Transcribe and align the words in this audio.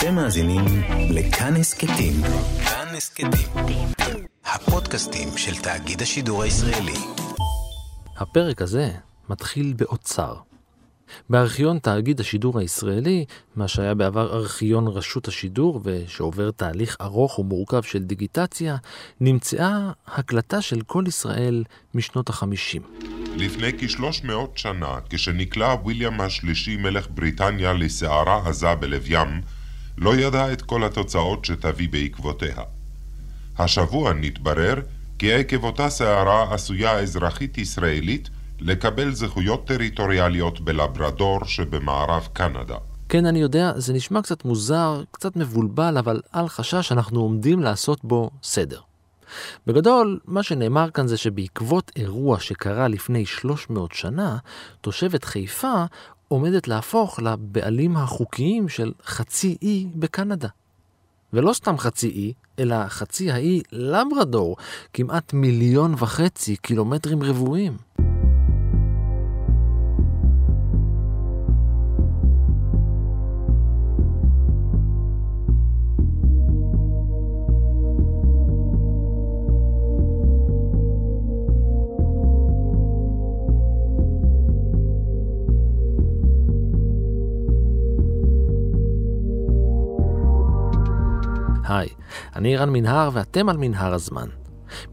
אתם 0.00 0.14
מאזינים 0.14 0.64
לכאן 1.10 1.56
הסכתים. 1.56 2.12
כאן 2.64 2.94
הסכתים. 2.96 3.88
הפודקאסטים 4.44 5.28
של 5.36 5.62
תאגיד 5.62 6.02
השידור 6.02 6.42
הישראלי. 6.42 6.98
הפרק 8.16 8.62
הזה 8.62 8.90
מתחיל 9.30 9.72
באוצר. 9.76 10.34
בארכיון 11.30 11.78
תאגיד 11.78 12.20
השידור 12.20 12.58
הישראלי, 12.58 13.24
מה 13.56 13.68
שהיה 13.68 13.94
בעבר 13.94 14.36
ארכיון 14.36 14.88
רשות 14.88 15.28
השידור 15.28 15.80
ושעובר 15.84 16.50
תהליך 16.50 16.96
ארוך 17.00 17.38
ומורכב 17.38 17.82
של 17.82 18.02
דיגיטציה, 18.02 18.76
נמצאה 19.20 19.90
הקלטה 20.06 20.62
של 20.62 20.80
כל 20.80 21.04
ישראל 21.06 21.64
משנות 21.94 22.28
החמישים. 22.28 22.82
לפני 23.36 23.70
כשלוש 23.78 24.24
מאות 24.24 24.58
שנה, 24.58 24.98
כשנקלע 25.10 25.74
ויליאם 25.84 26.20
השלישי 26.20 26.76
מלך 26.76 27.06
בריטניה 27.10 27.72
לסערה 27.72 28.48
עזה 28.48 28.74
בלב 28.74 29.02
ים, 29.06 29.59
לא 30.00 30.16
ידע 30.16 30.52
את 30.52 30.62
כל 30.62 30.84
התוצאות 30.84 31.44
שתביא 31.44 31.88
בעקבותיה. 31.88 32.62
השבוע 33.58 34.12
נתברר 34.12 34.74
כי 35.18 35.32
עקב 35.32 35.64
אותה 35.64 35.90
סערה 35.90 36.54
עשויה 36.54 36.98
אזרחית 36.98 37.58
ישראלית 37.58 38.30
לקבל 38.60 39.12
זכויות 39.12 39.66
טריטוריאליות 39.66 40.60
בלברדור 40.60 41.44
שבמערב 41.44 42.28
קנדה. 42.32 42.76
כן, 43.08 43.26
אני 43.26 43.38
יודע, 43.38 43.72
זה 43.76 43.92
נשמע 43.92 44.22
קצת 44.22 44.44
מוזר, 44.44 45.02
קצת 45.10 45.36
מבולבל, 45.36 45.98
אבל 45.98 46.20
אל 46.34 46.48
חשש, 46.48 46.92
אנחנו 46.92 47.20
עומדים 47.20 47.62
לעשות 47.62 48.04
בו 48.04 48.30
סדר. 48.42 48.80
בגדול, 49.66 50.20
מה 50.24 50.42
שנאמר 50.42 50.90
כאן 50.90 51.06
זה 51.06 51.16
שבעקבות 51.16 51.92
אירוע 51.96 52.40
שקרה 52.40 52.88
לפני 52.88 53.26
300 53.26 53.92
שנה, 53.92 54.36
תושבת 54.80 55.24
חיפה 55.24 55.84
עומדת 56.32 56.68
להפוך 56.68 57.20
לבעלים 57.20 57.96
החוקיים 57.96 58.68
של 58.68 58.92
חצי 59.04 59.56
אי 59.62 59.86
בקנדה. 59.94 60.48
ולא 61.32 61.52
סתם 61.52 61.78
חצי 61.78 62.08
אי, 62.08 62.32
אלא 62.58 62.88
חצי 62.88 63.30
האי 63.30 63.62
לברדור, 63.72 64.56
כמעט 64.92 65.32
מיליון 65.32 65.94
וחצי 65.98 66.56
קילומטרים 66.56 67.22
רבועים. 67.22 67.76
אני 92.40 92.56
רן 92.56 92.70
מנהר 92.70 93.10
ואתם 93.12 93.48
על 93.48 93.56
מנהר 93.56 93.94
הזמן. 93.94 94.28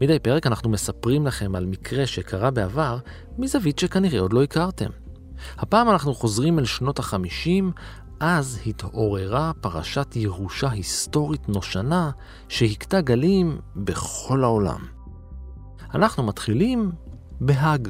מדי 0.00 0.18
פרק 0.18 0.46
אנחנו 0.46 0.70
מספרים 0.70 1.26
לכם 1.26 1.54
על 1.54 1.66
מקרה 1.66 2.06
שקרה 2.06 2.50
בעבר 2.50 2.98
מזווית 3.38 3.78
שכנראה 3.78 4.20
עוד 4.20 4.32
לא 4.32 4.42
הכרתם. 4.42 4.90
הפעם 5.58 5.90
אנחנו 5.90 6.14
חוזרים 6.14 6.58
אל 6.58 6.64
שנות 6.64 6.98
החמישים, 6.98 7.72
אז 8.20 8.60
התעוררה 8.66 9.52
פרשת 9.60 10.16
ירושה 10.16 10.70
היסטורית 10.70 11.48
נושנה 11.48 12.10
שהכתה 12.48 13.00
גלים 13.00 13.60
בכל 13.76 14.44
העולם. 14.44 14.80
אנחנו 15.94 16.22
מתחילים 16.22 16.92
בהאג. 17.40 17.88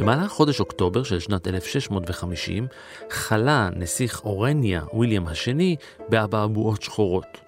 במהלך 0.00 0.30
חודש 0.32 0.60
אוקטובר 0.60 1.02
של 1.02 1.18
שנת 1.18 1.48
1650 1.48 2.66
חלה 3.10 3.68
נסיך 3.76 4.24
אורניה, 4.24 4.82
ויליאם 4.98 5.26
השני, 5.26 5.76
באבעבועות 6.08 6.82
שחורות. 6.82 7.40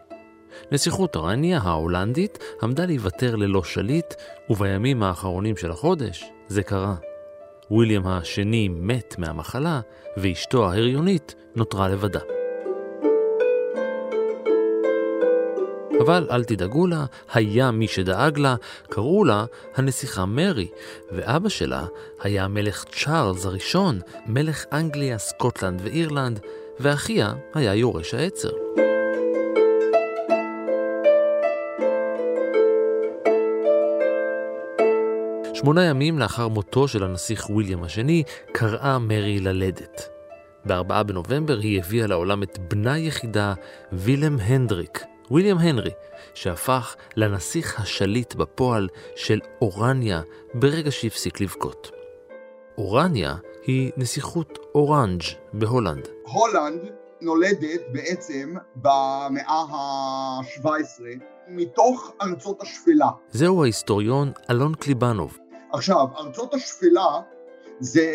נסיכות 0.72 1.16
אורניה 1.16 1.59
ההולנדית 1.62 2.38
עמדה 2.62 2.87
להיוותר 2.87 3.37
ללא 3.37 3.65
שליט, 3.65 4.15
ובימים 4.50 5.03
האחרונים 5.03 5.56
של 5.56 5.71
החודש 5.71 6.25
זה 6.49 6.62
קרה. 6.62 6.94
ויליאם 7.71 8.06
השני 8.06 8.69
מת 8.69 9.15
מהמחלה, 9.19 9.81
ואשתו 10.16 10.71
ההריונית 10.71 11.34
נותרה 11.56 11.88
לבדה. 11.88 12.21
אבל 16.03 16.27
אל 16.31 16.45
תדאגו 16.45 16.87
לה, 16.87 17.05
היה 17.33 17.71
מי 17.71 17.89
שדאג 17.89 18.39
לה, 18.39 18.55
קראו 18.89 19.25
לה 19.25 19.45
הנסיכה 19.77 20.27
מרי, 20.27 20.69
ואבא 21.13 21.49
שלה 21.49 21.87
היה 22.21 22.45
המלך 22.45 22.85
צ'ארלס 22.85 23.47
הראשון, 23.47 24.01
מלך 24.27 24.65
אנגליה, 24.73 25.19
סקוטלנד 25.19 25.81
ואירלנד, 25.85 26.41
ואחיה 26.81 27.33
היה 27.55 27.75
יורש 27.75 28.15
העצר. 28.15 28.51
שמונה 35.55 35.84
ימים 35.84 36.19
לאחר 36.19 36.49
מותו 36.49 36.89
של 36.89 37.05
הנסיך 37.05 37.51
ויליאם 37.51 37.83
השני, 37.83 38.23
קראה 38.53 38.99
מרי 38.99 39.41
ללדת. 39.41 40.09
ב-4 40.67 41.03
בנובמבר 41.03 41.59
היא 41.59 41.79
הביאה 41.79 42.07
לעולם 42.07 42.43
את 42.43 42.59
בנה 42.59 42.99
יחידה, 42.99 43.55
וילם 43.93 44.37
הנדריק, 44.41 45.05
ויליאם 45.32 45.59
הנרי, 45.59 45.91
שהפך 46.34 46.97
לנסיך 47.16 47.81
השליט 47.81 48.34
בפועל 48.34 48.88
של 49.16 49.41
אורניה 49.60 50.20
ברגע 50.54 50.91
שהפסיק 50.91 51.41
לבכות. 51.41 51.91
אורניה 52.78 53.34
היא 53.66 53.92
נסיכות 53.97 54.59
אורנג' 54.75 55.22
בהולנד. 55.53 56.09
הולנד 56.22 56.81
נולדת 57.21 57.81
בעצם 57.92 58.54
במאה 58.76 59.65
ה-17 59.71 61.03
מתוך 61.48 62.12
ארצות 62.22 62.62
השפלה. 62.62 63.09
זהו 63.31 63.62
ההיסטוריון 63.62 64.32
אלון 64.50 64.75
קליבנוב. 64.75 65.38
עכשיו, 65.72 66.06
ארצות 66.19 66.54
השפלה 66.54 67.21
זה 67.81 68.12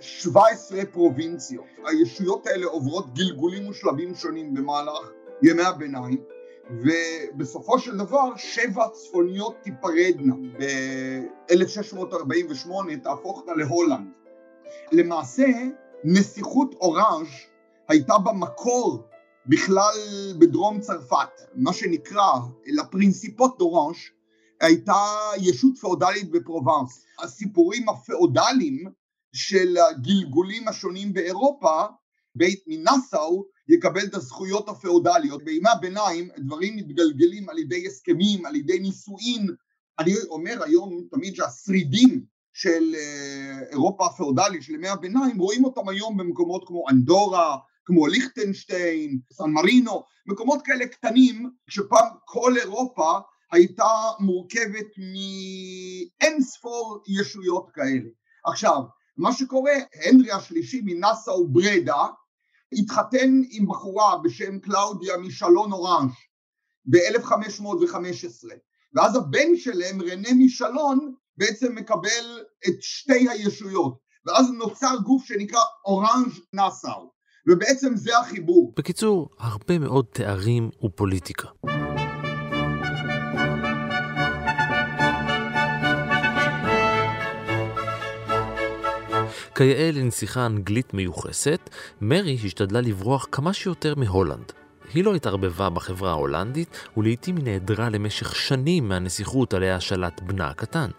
17 0.00 0.84
פרובינציות. 0.92 1.64
הישויות 1.84 2.46
האלה 2.46 2.66
עוברות 2.66 3.14
גלגולים 3.14 3.68
ושלבים 3.68 4.14
שונים 4.14 4.54
במהלך 4.54 5.10
ימי 5.42 5.62
הביניים, 5.62 6.31
ובסופו 6.72 7.78
של 7.78 7.96
דבר 7.96 8.36
שבע 8.36 8.88
צפוניות 8.88 9.56
תיפרדנה. 9.62 10.34
ב-1648 10.58 12.70
תהפוכנה 13.02 13.54
להולנד. 13.54 14.08
למעשה 14.92 15.46
נסיכות 16.04 16.74
אורנג' 16.74 17.28
הייתה 17.88 18.18
במקור 18.18 19.02
בכלל 19.46 19.94
בדרום 20.38 20.80
צרפת, 20.80 21.28
מה 21.54 21.72
שנקרא 21.72 22.32
la 22.66 22.80
principauté 22.80 23.58
d'Orange 23.58 23.96
הייתה 24.60 25.04
ישות 25.40 25.78
פאודלית 25.78 26.30
בפרובנס. 26.30 27.04
הסיפורים 27.22 27.88
הפאודליים 27.88 28.84
של 29.32 29.76
הגלגולים 29.76 30.68
השונים 30.68 31.12
באירופה, 31.12 31.82
בית 32.34 32.64
מנאסאו 32.66 33.44
יקבל 33.68 34.04
את 34.04 34.14
הזכויות 34.14 34.68
הפאודליות. 34.68 35.44
בימי 35.44 35.68
הביניים 35.68 36.28
דברים 36.38 36.76
מתגלגלים 36.76 37.48
על 37.48 37.58
ידי 37.58 37.86
הסכמים, 37.86 38.46
על 38.46 38.56
ידי 38.56 38.78
נישואין. 38.78 39.48
אני 39.98 40.12
אומר 40.28 40.62
היום 40.64 41.04
תמיד 41.10 41.34
שהשרידים 41.34 42.24
של 42.52 42.94
אה, 42.94 43.58
אירופה 43.70 44.06
הפאודלית 44.06 44.62
של 44.62 44.74
ימי 44.74 44.88
הביניים, 44.88 45.38
רואים 45.38 45.64
אותם 45.64 45.88
היום 45.88 46.16
במקומות 46.16 46.64
כמו 46.66 46.88
אנדורה, 46.90 47.56
כמו 47.84 48.06
ליכטנשטיין, 48.06 49.18
סן 49.32 49.50
מרינו, 49.50 50.02
מקומות 50.26 50.62
כאלה 50.64 50.86
קטנים, 50.86 51.50
כשפעם 51.66 52.06
כל 52.24 52.54
אירופה 52.58 53.18
הייתה 53.52 53.84
מורכבת 54.20 54.86
מאין 54.98 56.42
ספור 56.42 57.02
ישויות 57.08 57.70
כאלה. 57.74 58.08
עכשיו, 58.44 58.82
מה 59.16 59.32
שקורה, 59.32 59.72
הנרי 60.04 60.32
השלישי 60.32 60.80
מנאסאו 60.84 61.48
ברדה, 61.48 62.06
התחתן 62.72 63.42
עם 63.50 63.66
בחורה 63.66 64.18
בשם 64.24 64.58
קלאודיה 64.58 65.16
משלון 65.16 65.72
אורנג' 65.72 66.10
ב-1515 66.86 68.48
ואז 68.94 69.16
הבן 69.16 69.56
שלהם 69.56 70.02
רנה 70.02 70.28
משלון 70.44 71.14
בעצם 71.36 71.74
מקבל 71.74 72.40
את 72.68 72.74
שתי 72.80 73.28
הישויות 73.28 73.98
ואז 74.26 74.50
נוצר 74.50 74.96
גוף 75.04 75.24
שנקרא 75.24 75.60
אורנג' 75.84 76.32
נאסאו 76.52 77.12
ובעצם 77.48 77.96
זה 77.96 78.18
החיבור. 78.18 78.72
בקיצור, 78.76 79.28
הרבה 79.38 79.78
מאוד 79.78 80.06
תארים 80.12 80.70
ופוליטיקה. 80.84 81.48
כיאה 89.54 89.90
לנסיכה 89.92 90.46
אנגלית 90.46 90.94
מיוחסת, 90.94 91.70
מרי 92.00 92.38
השתדלה 92.44 92.80
לברוח 92.80 93.26
כמה 93.32 93.52
שיותר 93.52 93.94
מהולנד. 93.94 94.52
היא 94.94 95.04
לא 95.04 95.14
התערבבה 95.14 95.70
בחברה 95.70 96.10
ההולנדית, 96.10 96.88
ולעיתים 96.96 97.36
היא 97.36 97.44
נעדרה 97.44 97.88
למשך 97.88 98.36
שנים 98.36 98.88
מהנסיכות 98.88 99.54
עליה 99.54 99.80
שלט 99.80 100.20
בנה 100.20 100.48
הקטן. 100.48 100.90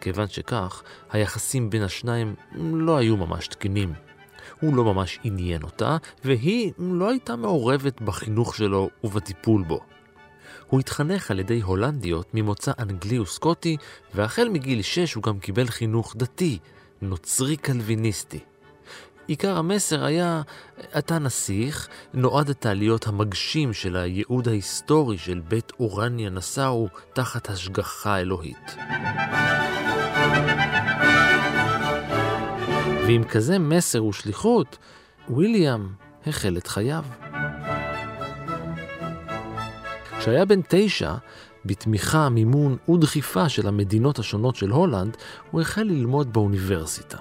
כיוון 0.00 0.28
שכך, 0.28 0.82
היחסים 1.10 1.70
בין 1.70 1.82
השניים 1.82 2.34
לא 2.54 2.96
היו 2.96 3.16
ממש 3.16 3.48
תקינים. 3.48 3.92
הוא 4.60 4.76
לא 4.76 4.84
ממש 4.84 5.18
עניין 5.24 5.62
אותה, 5.62 5.96
והיא 6.24 6.72
לא 6.78 7.10
הייתה 7.10 7.36
מעורבת 7.36 8.00
בחינוך 8.00 8.56
שלו 8.56 8.90
ובטיפול 9.04 9.62
בו. 9.62 9.80
הוא 10.66 10.80
התחנך 10.80 11.30
על 11.30 11.40
ידי 11.40 11.60
הולנדיות 11.60 12.26
ממוצא 12.34 12.72
אנגלי 12.78 13.18
וסקוטי, 13.18 13.76
והחל 14.14 14.48
מגיל 14.48 14.82
שש 14.82 15.14
הוא 15.14 15.22
גם 15.22 15.38
קיבל 15.38 15.66
חינוך 15.66 16.14
דתי, 16.16 16.58
נוצרי 17.04 17.56
קלוויניסטי. 17.56 18.38
עיקר 19.26 19.56
המסר 19.56 20.04
היה, 20.04 20.42
אתה 20.98 21.18
נסיך, 21.18 21.88
נועדת 22.14 22.66
להיות 22.66 23.06
המגשים 23.06 23.72
של 23.72 23.96
הייעוד 23.96 24.48
ההיסטורי 24.48 25.18
של 25.18 25.40
בית 25.48 25.72
אורניה 25.80 26.30
נסאו 26.30 26.88
תחת 27.12 27.48
השגחה 27.48 28.18
אלוהית. 28.18 28.76
ועם 33.06 33.24
כזה 33.24 33.58
מסר 33.58 34.04
ושליחות, 34.04 34.78
ויליאם 35.36 35.88
החל 36.26 36.56
את 36.56 36.66
חייו. 36.66 37.04
כשהיה 40.18 40.44
בן 40.44 40.60
תשע, 40.68 41.14
בתמיכה, 41.66 42.28
מימון 42.28 42.76
ודחיפה 42.88 43.48
של 43.48 43.68
המדינות 43.68 44.18
השונות 44.18 44.56
של 44.56 44.70
הולנד, 44.70 45.16
הוא 45.50 45.60
החל 45.60 45.82
ללמוד 45.82 46.32
באוניברסיטה. 46.32 47.18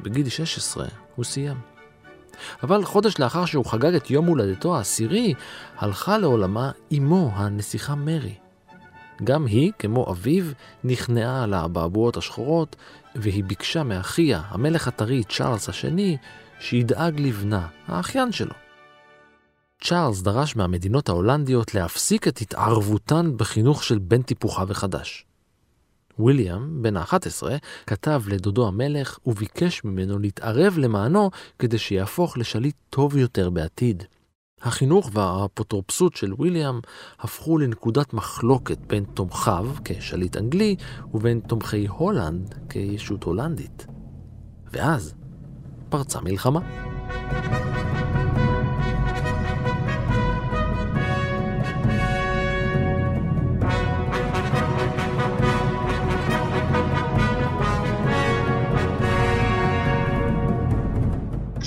בגיל 0.00 0.28
16 0.28 0.86
הוא 1.16 1.24
סיים. 1.24 1.56
אבל 2.62 2.84
חודש 2.84 3.18
לאחר 3.18 3.44
שהוא 3.44 3.64
חגג 3.64 3.94
את 3.94 4.10
יום 4.10 4.26
הולדתו 4.26 4.76
העשירי, 4.76 5.34
הלכה 5.78 6.18
לעולמה 6.18 6.70
אמו, 6.98 7.30
הנסיכה 7.34 7.94
מרי. 7.94 8.34
גם 9.24 9.46
היא, 9.46 9.72
כמו 9.78 10.10
אביו, 10.10 10.44
נכנעה 10.84 11.42
על 11.44 11.54
האבעבועות 11.54 12.16
השחורות, 12.16 12.76
והיא 13.14 13.44
ביקשה 13.44 13.82
מאחיה, 13.82 14.42
המלך 14.48 14.88
הטרי 14.88 15.24
צ'ארלס 15.24 15.68
השני, 15.68 16.16
שידאג 16.60 17.20
לבנה, 17.20 17.66
האחיין 17.86 18.32
שלו. 18.32 18.54
צ'ארלס 19.84 20.22
דרש 20.22 20.56
מהמדינות 20.56 21.08
ההולנדיות 21.08 21.74
להפסיק 21.74 22.28
את 22.28 22.38
התערבותן 22.38 23.32
בחינוך 23.36 23.84
של 23.84 23.98
בן 23.98 24.22
טיפוחה 24.22 24.64
וחדש. 24.68 25.26
ויליאם, 26.18 26.82
בן 26.82 26.96
ה-11, 26.96 27.42
כתב 27.86 28.22
לדודו 28.26 28.68
המלך 28.68 29.18
וביקש 29.26 29.84
ממנו 29.84 30.18
להתערב 30.18 30.78
למענו 30.78 31.30
כדי 31.58 31.78
שיהפוך 31.78 32.38
לשליט 32.38 32.74
טוב 32.90 33.16
יותר 33.16 33.50
בעתיד. 33.50 34.02
החינוך 34.62 35.10
והאפוטרופסות 35.12 36.16
של 36.16 36.32
ויליאם 36.38 36.80
הפכו 37.20 37.58
לנקודת 37.58 38.12
מחלוקת 38.12 38.78
בין 38.78 39.04
תומכיו 39.04 39.66
כשליט 39.84 40.36
אנגלי 40.36 40.76
ובין 41.14 41.40
תומכי 41.40 41.86
הולנד 41.86 42.54
כישות 42.68 43.24
הולנדית. 43.24 43.86
ואז 44.72 45.14
פרצה 45.88 46.20
מלחמה. 46.20 46.60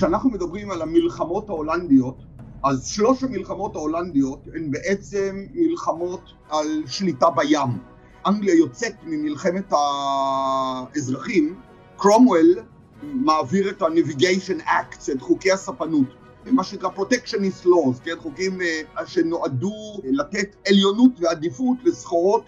כשאנחנו 0.03 0.29
מדברים 0.29 0.71
על 0.71 0.81
המלחמות 0.81 1.50
ההולנדיות, 1.50 2.17
אז 2.63 2.88
שלוש 2.88 3.23
המלחמות 3.23 3.75
ההולנדיות 3.75 4.39
הן 4.55 4.71
בעצם 4.71 5.45
מלחמות 5.53 6.21
על 6.50 6.83
שליטה 6.88 7.29
בים. 7.29 7.77
אנגליה 8.25 8.55
יוצאת 8.55 8.94
ממלחמת 9.03 9.73
האזרחים, 9.73 11.55
קרומוול 11.97 12.55
מעביר 13.03 13.69
את 13.69 13.81
ה-Navigation 13.81 14.61
Acts, 14.61 15.11
את 15.11 15.21
חוקי 15.21 15.51
הספנות, 15.51 16.07
מה 16.45 16.63
שנקרא 16.63 16.89
Protectionist 16.89 17.65
Laws, 17.65 18.03
כן, 18.03 18.15
חוקים 18.19 18.59
uh, 18.61 19.05
שנועדו 19.05 20.01
לתת 20.03 20.55
עליונות 20.67 21.11
ועדיפות 21.19 21.77
לסחורות 21.83 22.45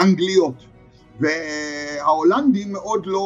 אנגליות. 0.00 0.54
וההולנדים 1.20 2.72
מאוד 2.72 3.06
לא 3.06 3.18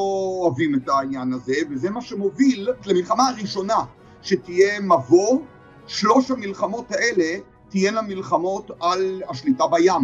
אוהבים 0.42 0.74
את 0.74 0.88
העניין 0.88 1.32
הזה, 1.32 1.54
וזה 1.70 1.90
מה 1.90 2.02
שמוביל 2.02 2.68
למלחמה 2.86 3.28
הראשונה 3.28 3.84
שתהיה 4.22 4.80
מבוא, 4.80 5.40
שלוש 5.86 6.30
המלחמות 6.30 6.92
האלה 6.92 7.38
תהיינה 7.68 8.02
מלחמות 8.02 8.70
על 8.80 9.22
השליטה 9.28 9.66
בים. 9.66 10.02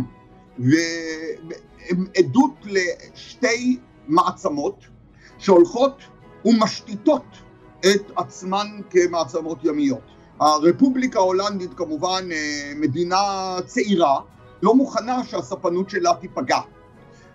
והן 0.59 2.07
עדות 2.17 2.55
לשתי 2.65 3.79
מעצמות 4.09 4.85
שהולכות 5.39 6.03
ומשתיתות 6.45 7.25
את 7.81 8.11
עצמן 8.17 8.67
כמעצמות 8.91 9.65
ימיות. 9.65 10.17
הרפובליקה 10.41 11.19
ההולנדית 11.19 11.75
כמובן 11.75 12.29
אה, 12.33 12.73
מדינה 12.77 13.17
צעירה, 13.67 14.21
לא 14.63 14.75
מוכנה 14.75 15.25
שהספנות 15.25 15.91
שלה 15.91 16.15
תיפגע. 16.21 16.59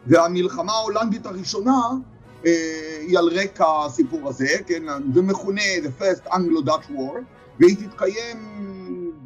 והמלחמה 0.08 0.72
ההולנדית 0.72 1.26
הראשונה 1.26 1.82
אה, 2.46 2.98
היא 3.08 3.20
על 3.20 3.28
רקע 3.28 3.66
הסיפור 3.86 4.30
הזה, 4.30 4.48
כן, 4.68 4.84
זה 5.14 5.22
מכונה 5.22 5.62
The 5.84 6.02
First 6.02 6.28
Anglo-Dutch 6.28 6.90
War, 6.90 7.18
והיא 7.60 7.76
תתקיים 7.78 8.38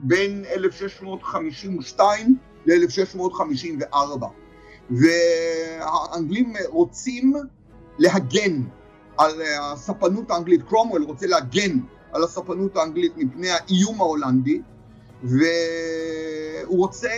בין 0.03 0.45
1652 0.55 2.37
ל-1654. 2.65 4.25
והאנגלים 4.89 6.53
רוצים 6.67 7.33
להגן 7.97 8.61
על 9.17 9.41
הספנות 9.61 10.31
האנגלית, 10.31 10.63
קרומוול 10.63 11.03
רוצה 11.03 11.27
להגן 11.27 11.79
על 12.11 12.23
הספנות 12.23 12.77
האנגלית 12.77 13.17
מפני 13.17 13.49
האיום 13.49 14.01
ההולנדי, 14.01 14.61
והוא 15.23 16.77
רוצה 16.77 17.11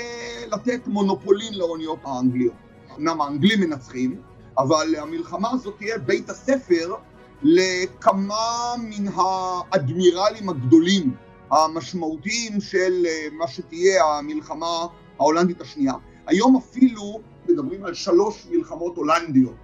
לתת 0.48 0.88
מונופולין 0.88 1.54
לאוניות 1.54 2.00
האנגליות. 2.04 2.67
אמנם 2.98 3.22
האנגלים 3.22 3.60
מנצחים, 3.62 4.22
אבל 4.58 4.96
המלחמה 4.98 5.50
הזאת 5.52 5.78
תהיה 5.78 5.98
בית 5.98 6.30
הספר 6.30 6.96
לכמה 7.44 8.74
מן 8.78 9.08
האדמירלים 9.16 10.50
הגדולים 10.50 11.16
המשמעותיים 11.52 12.62
של 12.62 13.06
אה, 13.06 13.28
מה 13.32 13.48
שתהיה 13.48 14.06
המלחמה 14.06 14.88
ההולנדית 15.20 15.62
השנייה. 15.62 15.94
היום 16.28 16.58
אפילו 16.58 17.22
מדברים 17.50 17.86
על 17.86 17.94
שלוש 17.94 18.48
מלחמות 18.52 18.98
הולנדיות 18.98 19.56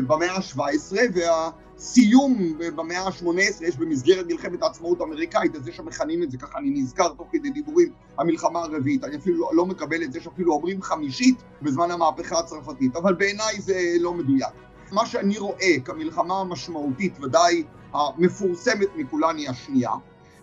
במאה 0.00 0.32
ה-17 0.32 0.96
וה... 1.14 1.50
סיום 1.78 2.58
במאה 2.58 3.00
ה-18 3.00 3.64
יש 3.64 3.76
במסגרת 3.76 4.26
מלחמת 4.26 4.62
העצמאות 4.62 5.00
האמריקאית, 5.00 5.54
אז 5.54 5.64
זה 5.64 5.72
שמכנים 5.72 6.22
את 6.22 6.30
זה, 6.30 6.38
ככה 6.38 6.58
אני 6.58 6.70
נזכר 6.70 7.08
תוך 7.08 7.28
כדי 7.32 7.50
דיבורים, 7.50 7.92
המלחמה 8.18 8.58
הרביעית. 8.58 9.04
אני 9.04 9.16
אפילו 9.16 9.50
לא 9.52 9.66
מקבל 9.66 10.02
את 10.02 10.12
זה 10.12 10.20
שאפילו 10.20 10.52
אומרים 10.52 10.82
חמישית 10.82 11.42
בזמן 11.62 11.90
המהפכה 11.90 12.38
הצרפתית, 12.38 12.96
אבל 12.96 13.14
בעיניי 13.14 13.60
זה 13.60 13.80
לא 14.00 14.14
מדויק. 14.14 14.52
מה 14.92 15.06
שאני 15.06 15.38
רואה 15.38 15.80
כמלחמה 15.84 16.40
המשמעותית, 16.40 17.20
ודאי 17.22 17.64
המפורסמת 17.92 18.88
מכולן 18.96 19.36
היא 19.36 19.50
השנייה, 19.50 19.90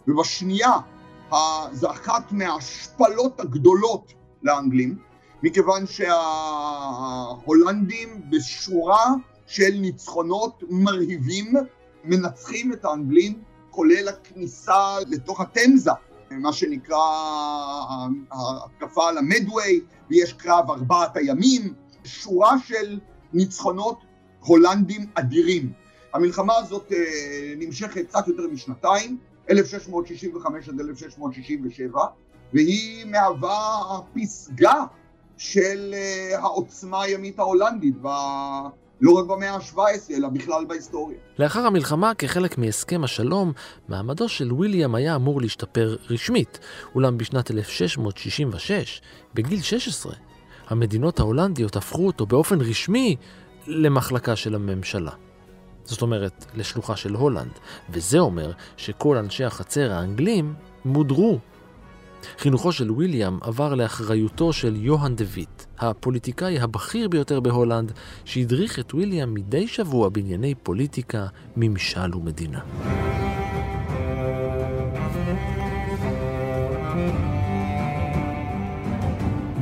ובשנייה 0.07 0.71
זה 1.71 1.91
אחת 1.91 2.31
מההשפלות 2.31 3.39
הגדולות 3.39 4.13
לאנגלים, 4.43 4.97
מכיוון 5.43 5.85
שההולנדים 7.37 8.21
בשורה 8.29 9.05
של 9.49 9.71
ניצחונות 9.81 10.63
מרהיבים, 10.69 11.53
מנצחים 12.03 12.73
את 12.73 12.85
האנגלים, 12.85 13.41
כולל 13.69 14.07
הכניסה 14.07 14.95
לתוך 15.07 15.41
התמזה, 15.41 15.91
מה 16.31 16.53
שנקרא 16.53 16.97
ההתקפה 18.31 19.09
על 19.09 19.17
המדווי, 19.17 19.81
ויש 20.09 20.33
קרב 20.33 20.71
ארבעת 20.71 21.17
הימים, 21.17 21.73
שורה 22.03 22.55
של 22.67 22.99
ניצחונות 23.33 23.99
הולנדים 24.39 25.05
אדירים. 25.13 25.73
המלחמה 26.13 26.57
הזאת 26.57 26.91
אה, 26.91 27.53
נמשכת 27.57 28.07
קצת 28.07 28.27
יותר 28.27 28.47
משנתיים, 28.47 29.17
1665 29.49 30.69
עד 30.69 30.79
1667, 30.79 32.01
והיא 32.53 33.05
מהווה 33.05 33.99
פסגה 34.13 34.85
של 35.37 35.93
אה, 35.93 36.39
העוצמה 36.39 37.03
הימית 37.03 37.39
ההולנדית 37.39 37.95
לא 39.01 39.11
רק 39.11 39.25
במאה 39.25 39.55
ה-17, 39.55 39.79
אלא 40.11 40.29
בכלל 40.29 40.65
בהיסטוריה. 40.67 41.17
לאחר 41.39 41.59
המלחמה, 41.59 42.13
כחלק 42.13 42.57
מהסכם 42.57 43.03
השלום, 43.03 43.51
מעמדו 43.87 44.29
של 44.29 44.53
ויליאם 44.53 44.95
היה 44.95 45.15
אמור 45.15 45.41
להשתפר 45.41 45.95
רשמית, 46.09 46.59
אולם 46.95 47.17
בשנת 47.17 47.51
1666, 47.51 49.01
בגיל 49.33 49.61
16, 49.61 50.13
המדינות 50.67 51.19
ההולנדיות 51.19 51.75
הפכו 51.75 52.07
אותו 52.07 52.25
באופן 52.25 52.61
רשמי 52.61 53.15
למחלקה 53.67 54.35
של 54.35 54.55
הממשלה. 54.55 55.11
זאת 55.85 56.01
אומרת, 56.01 56.45
לשלוחה 56.55 56.95
של 56.95 57.13
הולנד, 57.13 57.51
וזה 57.89 58.19
אומר 58.19 58.51
שכל 58.77 59.17
אנשי 59.17 59.43
החצר 59.43 59.91
האנגלים 59.91 60.53
מודרו. 60.85 61.39
חינוכו 62.37 62.71
של 62.71 62.91
ויליאם 62.91 63.37
עבר 63.41 63.75
לאחריותו 63.75 64.53
של 64.53 64.75
יוהאן 64.75 65.15
דה 65.15 65.25
ויט, 65.27 65.58
הפוליטיקאי 65.79 66.59
הבכיר 66.59 67.07
ביותר 67.07 67.39
בהולנד, 67.39 67.91
שהדריך 68.25 68.79
את 68.79 68.93
ויליאם 68.93 69.33
מדי 69.33 69.67
שבוע 69.67 70.09
בענייני 70.09 70.55
פוליטיקה, 70.55 71.27
ממשל 71.57 72.15
ומדינה. 72.15 72.59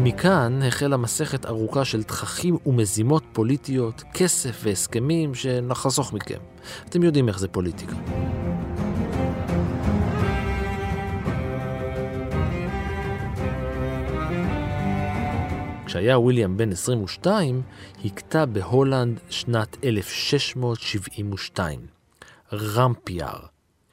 מכאן 0.04 0.60
החלה 0.68 0.98
מסכת 0.98 1.46
ארוכה 1.46 1.86
של 1.86 2.04
תככים 2.04 2.58
ומזימות 2.66 3.24
פוליטיות, 3.34 4.04
כסף 4.14 4.60
והסכמים 4.64 5.36
שנחסוך 5.36 6.14
מכם. 6.14 6.40
אתם 6.90 7.04
יודעים 7.04 7.28
איך 7.28 7.40
זה 7.40 7.48
פוליטיקה. 7.48 7.96
כשהיה 15.88 16.20
וויליאם 16.20 16.58
בן 16.58 16.72
22, 16.72 17.62
הכתה 18.06 18.46
בהולנד 18.46 19.20
שנת 19.30 19.78
1672. 19.84 21.80
רמפיאר, 22.54 23.40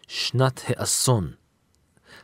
שנת 0.09 0.61
האסון. 0.67 1.31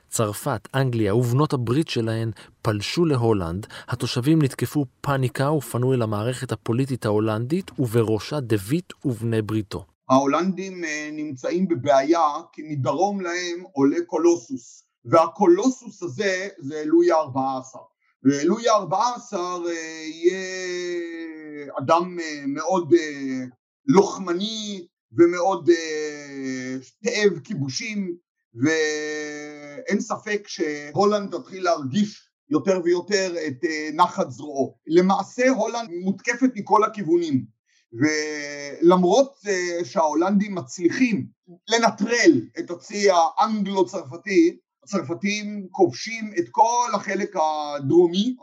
צרפת, 0.09 0.69
אנגליה 0.75 1.15
ובנות 1.15 1.53
הברית 1.53 1.89
שלהן 1.89 2.31
פלשו 2.63 3.05
להולנד, 3.05 3.67
התושבים 3.89 4.43
נתקפו 4.43 4.87
פאניקה 5.01 5.51
ופנו 5.51 5.95
אל 5.95 6.03
המערכת 6.03 6.53
הפוליטית 6.53 7.05
ההולנדית, 7.05 7.71
ובראשה 7.79 8.41
דוויט 8.41 8.93
ובני 9.05 9.43
בריתו. 9.43 9.85
ההולנדים 10.09 10.85
אה, 10.85 11.11
נמצאים 11.13 11.69
בבעיה 11.69 12.29
כי 12.53 12.63
מדרום 12.63 13.21
להם 13.21 13.65
עולה 13.73 13.99
קולוסוס, 14.07 14.85
והקולוסוס 15.05 16.03
הזה 16.03 16.49
זה 16.59 16.83
לואי 16.87 17.11
ה-14. 17.13 17.90
ולואי 18.25 18.69
ה-14 18.69 19.35
אה, 19.37 19.73
יהיה 20.05 20.41
אדם 21.79 22.19
אה, 22.21 22.43
מאוד 22.47 22.95
לוחמני 23.87 24.87
ומאוד 25.13 25.71
תאב 27.05 27.39
כיבושים 27.45 28.15
ואין 28.55 30.01
ספק 30.01 30.43
שהולנד 30.47 31.37
תתחיל 31.37 31.65
להרגיש 31.65 32.31
יותר 32.51 32.81
ויותר 32.85 33.35
את 33.47 33.65
אה, 33.65 33.89
נחת 33.93 34.31
זרועו. 34.31 34.77
למעשה 34.87 35.49
הולנד 35.51 35.91
מותקפת 36.05 36.51
מכל 36.55 36.85
הכיוונים 36.85 37.45
ולמרות 37.93 39.35
אה, 39.49 39.85
שההולנדים 39.85 40.55
מצליחים 40.55 41.27
לנטרל 41.69 42.41
את 42.59 42.71
הצי 42.71 43.09
האנגלו-צרפתי, 43.11 44.59
הצרפתים 44.95 45.67
כובשים 45.71 46.31
את 46.39 46.45
כל 46.51 46.89
החלק 46.95 47.37
הדרומי, 47.37 48.37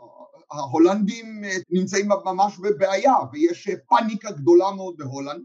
ההולנדים 0.52 1.42
נמצאים 1.70 2.08
ממש 2.24 2.58
בבעיה 2.58 3.14
ויש 3.32 3.68
פאניקה 3.88 4.30
גדולה 4.30 4.70
מאוד 4.76 4.94
בהולנד 4.98 5.42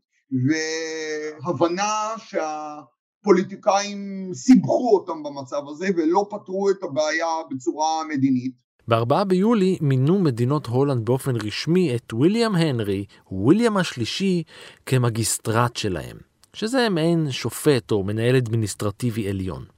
והבנה 0.48 2.14
שה... 2.18 2.80
פוליטיקאים 3.24 4.32
סיבכו 4.34 4.90
אותם 4.96 5.24
במצב 5.24 5.62
הזה 5.68 5.88
ולא 5.98 6.26
פתרו 6.30 6.70
את 6.70 6.84
הבעיה 6.84 7.28
בצורה 7.52 8.04
מדינית. 8.10 8.54
ב-4 8.88 9.24
ביולי 9.24 9.78
מינו 9.82 10.20
מדינות 10.20 10.66
הולנד 10.68 11.06
באופן 11.06 11.36
רשמי 11.36 11.96
את 11.96 12.14
ויליאם 12.14 12.56
הנרי, 12.56 13.06
ויליאם 13.32 13.78
השלישי, 13.78 14.44
כמגיסטרט 14.86 15.76
שלהם, 15.76 16.18
שזה 16.54 16.90
מעין 16.90 17.32
שופט 17.32 17.92
או 17.92 18.04
מנהל 18.04 18.36
אדמיניסטרטיבי 18.36 19.30
עליון. 19.30 19.73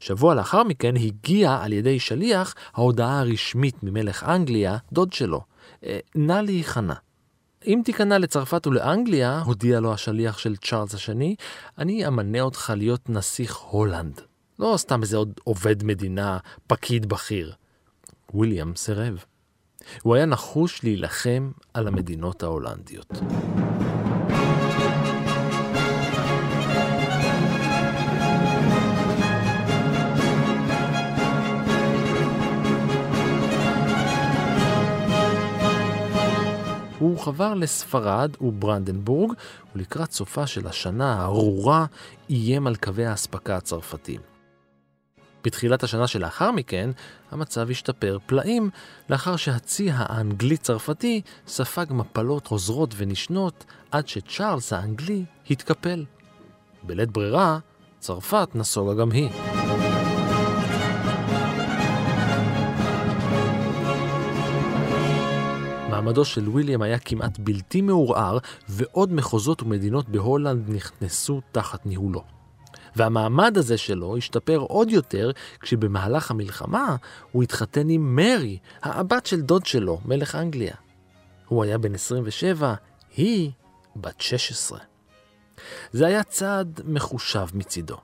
שבוע 0.00 0.34
לאחר 0.34 0.62
מכן 0.62 0.96
הגיעה 0.96 1.64
על 1.64 1.72
ידי 1.72 2.00
שליח 2.00 2.54
ההודעה 2.74 3.20
הרשמית 3.20 3.82
ממלך 3.82 4.24
אנגליה, 4.24 4.76
דוד 4.92 5.12
שלו, 5.12 5.40
אה, 5.84 5.98
נא 6.14 6.32
להיכנע. 6.32 6.94
אם 7.66 7.80
תיכנע 7.84 8.18
לצרפת 8.18 8.66
ולאנגליה, 8.66 9.42
הודיע 9.44 9.80
לו 9.80 9.92
השליח 9.92 10.38
של 10.38 10.56
צ'ארלס 10.56 10.94
השני, 10.94 11.34
אני 11.78 12.06
אמנה 12.06 12.40
אותך 12.40 12.72
להיות 12.76 13.10
נסיך 13.10 13.56
הולנד. 13.56 14.20
לא 14.58 14.74
סתם 14.76 15.02
איזה 15.02 15.16
עוד 15.16 15.32
עובד 15.44 15.84
מדינה, 15.84 16.38
פקיד 16.66 17.06
בכיר. 17.06 17.52
ויליאם 18.34 18.76
סירב. 18.76 19.24
הוא 20.02 20.14
היה 20.14 20.26
נחוש 20.26 20.84
להילחם 20.84 21.50
על 21.74 21.88
המדינות 21.88 22.42
ההולנדיות. 22.42 23.10
חבר 37.28 37.54
לספרד 37.54 38.30
וברנדנבורג, 38.40 39.32
ולקראת 39.74 40.12
סופה 40.12 40.46
של 40.46 40.66
השנה 40.66 41.14
הארורה 41.14 41.86
איים 42.30 42.66
על 42.66 42.76
קווי 42.76 43.06
האספקה 43.06 43.56
הצרפתיים. 43.56 44.20
בתחילת 45.44 45.82
השנה 45.82 46.06
שלאחר 46.06 46.50
מכן, 46.50 46.90
המצב 47.30 47.70
השתפר 47.70 48.18
פלאים, 48.26 48.70
לאחר 49.10 49.36
שהצי 49.36 49.90
האנגלי-צרפתי 49.92 51.20
ספג 51.46 51.86
מפלות 51.90 52.46
חוזרות 52.46 52.94
ונשנות, 52.96 53.64
עד 53.90 54.08
שצ'ארלס 54.08 54.72
האנגלי 54.72 55.24
התקפל. 55.50 56.04
בלית 56.82 57.10
ברירה, 57.10 57.58
צרפת 57.98 58.48
נסוגה 58.54 58.94
גם 58.94 59.10
היא. 59.10 59.30
מעמדו 66.00 66.24
של 66.24 66.48
ויליאם 66.48 66.82
היה 66.82 66.98
כמעט 66.98 67.38
בלתי 67.38 67.80
מעורער, 67.80 68.38
ועוד 68.68 69.12
מחוזות 69.12 69.62
ומדינות 69.62 70.08
בהולנד 70.08 70.70
נכנסו 70.70 71.40
תחת 71.52 71.86
ניהולו. 71.86 72.24
והמעמד 72.96 73.58
הזה 73.58 73.78
שלו 73.78 74.16
השתפר 74.16 74.56
עוד 74.56 74.90
יותר 74.90 75.30
כשבמהלך 75.60 76.30
המלחמה 76.30 76.96
הוא 77.32 77.42
התחתן 77.42 77.88
עם 77.88 78.16
מרי, 78.16 78.58
הבת 78.82 79.26
של 79.26 79.40
דוד 79.40 79.66
שלו, 79.66 80.00
מלך 80.04 80.34
אנגליה. 80.34 80.74
הוא 81.48 81.64
היה 81.64 81.78
בן 81.78 81.94
27, 81.94 82.74
היא 83.16 83.50
בת 83.96 84.20
16. 84.20 84.78
זה 85.92 86.06
היה 86.06 86.22
צעד 86.22 86.80
מחושב 86.84 87.46
מצידו. 87.54 87.96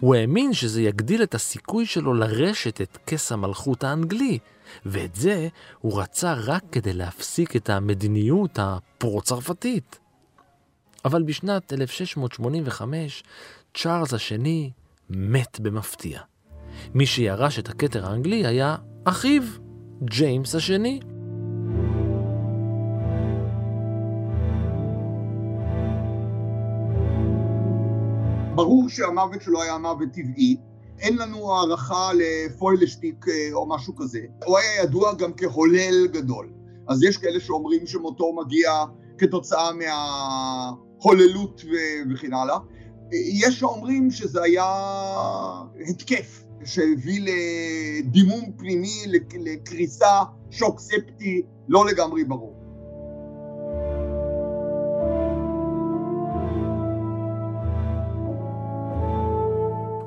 הוא 0.00 0.14
האמין 0.14 0.52
שזה 0.52 0.82
יגדיל 0.82 1.22
את 1.22 1.34
הסיכוי 1.34 1.86
שלו 1.86 2.14
לרשת 2.14 2.80
את 2.80 2.98
כס 3.06 3.32
המלכות 3.32 3.84
האנגלי, 3.84 4.38
ואת 4.86 5.14
זה 5.14 5.48
הוא 5.78 6.00
רצה 6.00 6.34
רק 6.34 6.62
כדי 6.72 6.92
להפסיק 6.92 7.56
את 7.56 7.70
המדיניות 7.70 8.58
הפרו-צרפתית. 8.62 9.98
אבל 11.04 11.22
בשנת 11.22 11.72
1685 11.72 13.22
צ'ארלס 13.74 14.14
השני 14.14 14.70
מת 15.10 15.60
במפתיע. 15.60 16.20
מי 16.94 17.06
שירש 17.06 17.58
את 17.58 17.68
הכתר 17.68 18.06
האנגלי 18.06 18.46
היה 18.46 18.76
אחיו, 19.04 19.42
ג'יימס 20.04 20.54
השני. 20.54 21.00
ברור 28.58 28.88
שהמוות 28.88 29.42
שלו 29.42 29.62
היה 29.62 29.78
מוות 29.78 30.08
טבעי, 30.12 30.56
אין 31.00 31.16
לנו 31.16 31.54
הערכה 31.54 32.10
לפוילשטיק 32.14 33.28
אה, 33.28 33.48
או 33.52 33.68
משהו 33.68 33.96
כזה. 33.96 34.18
הוא 34.44 34.58
היה 34.58 34.82
ידוע 34.82 35.14
גם 35.14 35.32
כהולל 35.36 36.06
גדול. 36.06 36.48
אז 36.88 37.02
יש 37.02 37.16
כאלה 37.16 37.40
שאומרים 37.40 37.86
שמותו 37.86 38.32
מגיע 38.32 38.70
כתוצאה 39.18 39.70
מההוללות 39.72 41.62
וכן 42.10 42.34
הלאה. 42.34 42.58
יש 43.12 43.60
שאומרים 43.60 44.10
שזה 44.10 44.42
היה 44.42 44.66
התקף 45.88 46.44
שהביא 46.64 47.20
לדימום 47.20 48.52
פנימי, 48.56 49.04
לקריסה, 49.36 50.22
שוק 50.50 50.80
ספטי, 50.80 51.42
לא 51.68 51.86
לגמרי 51.86 52.24
ברור. 52.24 52.57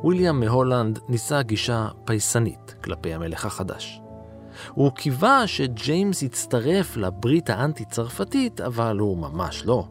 ויליאם 0.04 0.40
מהולנד 0.40 1.00
ניסה 1.10 1.42
גישה 1.42 1.88
פייסנית 2.06 2.76
כלפי 2.84 3.14
המלך 3.14 3.46
החדש. 3.46 4.02
הוא 4.74 4.92
קיווה 4.92 5.48
שג'יימס 5.48 6.22
יצטרף 6.22 6.98
לברית 6.98 7.50
האנטי-צרפתית, 7.50 8.62
אבל 8.62 8.98
הוא 8.98 9.18
ממש 9.18 9.64
לא. 9.66 9.88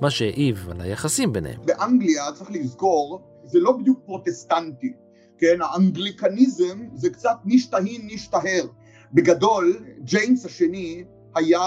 מה 0.00 0.10
שהעיב 0.10 0.68
על 0.70 0.80
היחסים 0.80 1.32
ביניהם. 1.32 1.60
באנגליה, 1.64 2.32
צריך 2.34 2.50
לזכור, 2.50 3.20
זה 3.44 3.60
לא 3.60 3.72
בדיוק 3.72 4.00
פרוטסטנטי. 4.06 4.92
כן, 5.38 5.58
האנגליקניזם 5.60 6.78
זה 6.94 7.10
קצת 7.10 7.36
נשתהין 7.44 8.08
נשתהר. 8.12 8.66
בגדול, 9.12 9.84
ג'יימס 10.00 10.46
השני 10.46 11.04
היה 11.34 11.60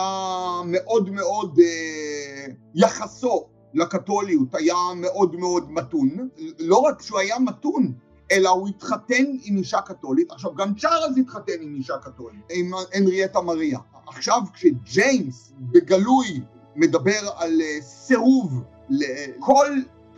מאוד 0.65 1.09
מאוד 1.09 1.59
אה, 1.59 2.53
יחסו 2.75 3.49
לקתוליות 3.73 4.55
היה 4.55 4.75
מאוד 4.95 5.35
מאוד 5.35 5.71
מתון, 5.71 6.29
לא 6.59 6.77
רק 6.77 7.01
שהוא 7.01 7.19
היה 7.19 7.39
מתון, 7.39 7.93
אלא 8.31 8.49
הוא 8.49 8.67
התחתן 8.67 9.23
עם 9.43 9.57
אישה 9.57 9.81
קתולית, 9.81 10.31
עכשיו 10.31 10.55
גם 10.55 10.75
צ'ארלס 10.75 11.17
התחתן 11.17 11.53
עם 11.61 11.75
אישה 11.75 11.97
קתולית, 11.97 12.41
עם 12.51 12.71
הנריאטה 12.93 13.41
מריה. 13.41 13.79
עכשיו 14.07 14.41
כשג'יימס 14.53 15.53
בגלוי 15.59 16.41
מדבר 16.75 17.29
על 17.37 17.61
אה, 17.61 17.81
סירוב 17.81 18.63
לכל 18.89 19.67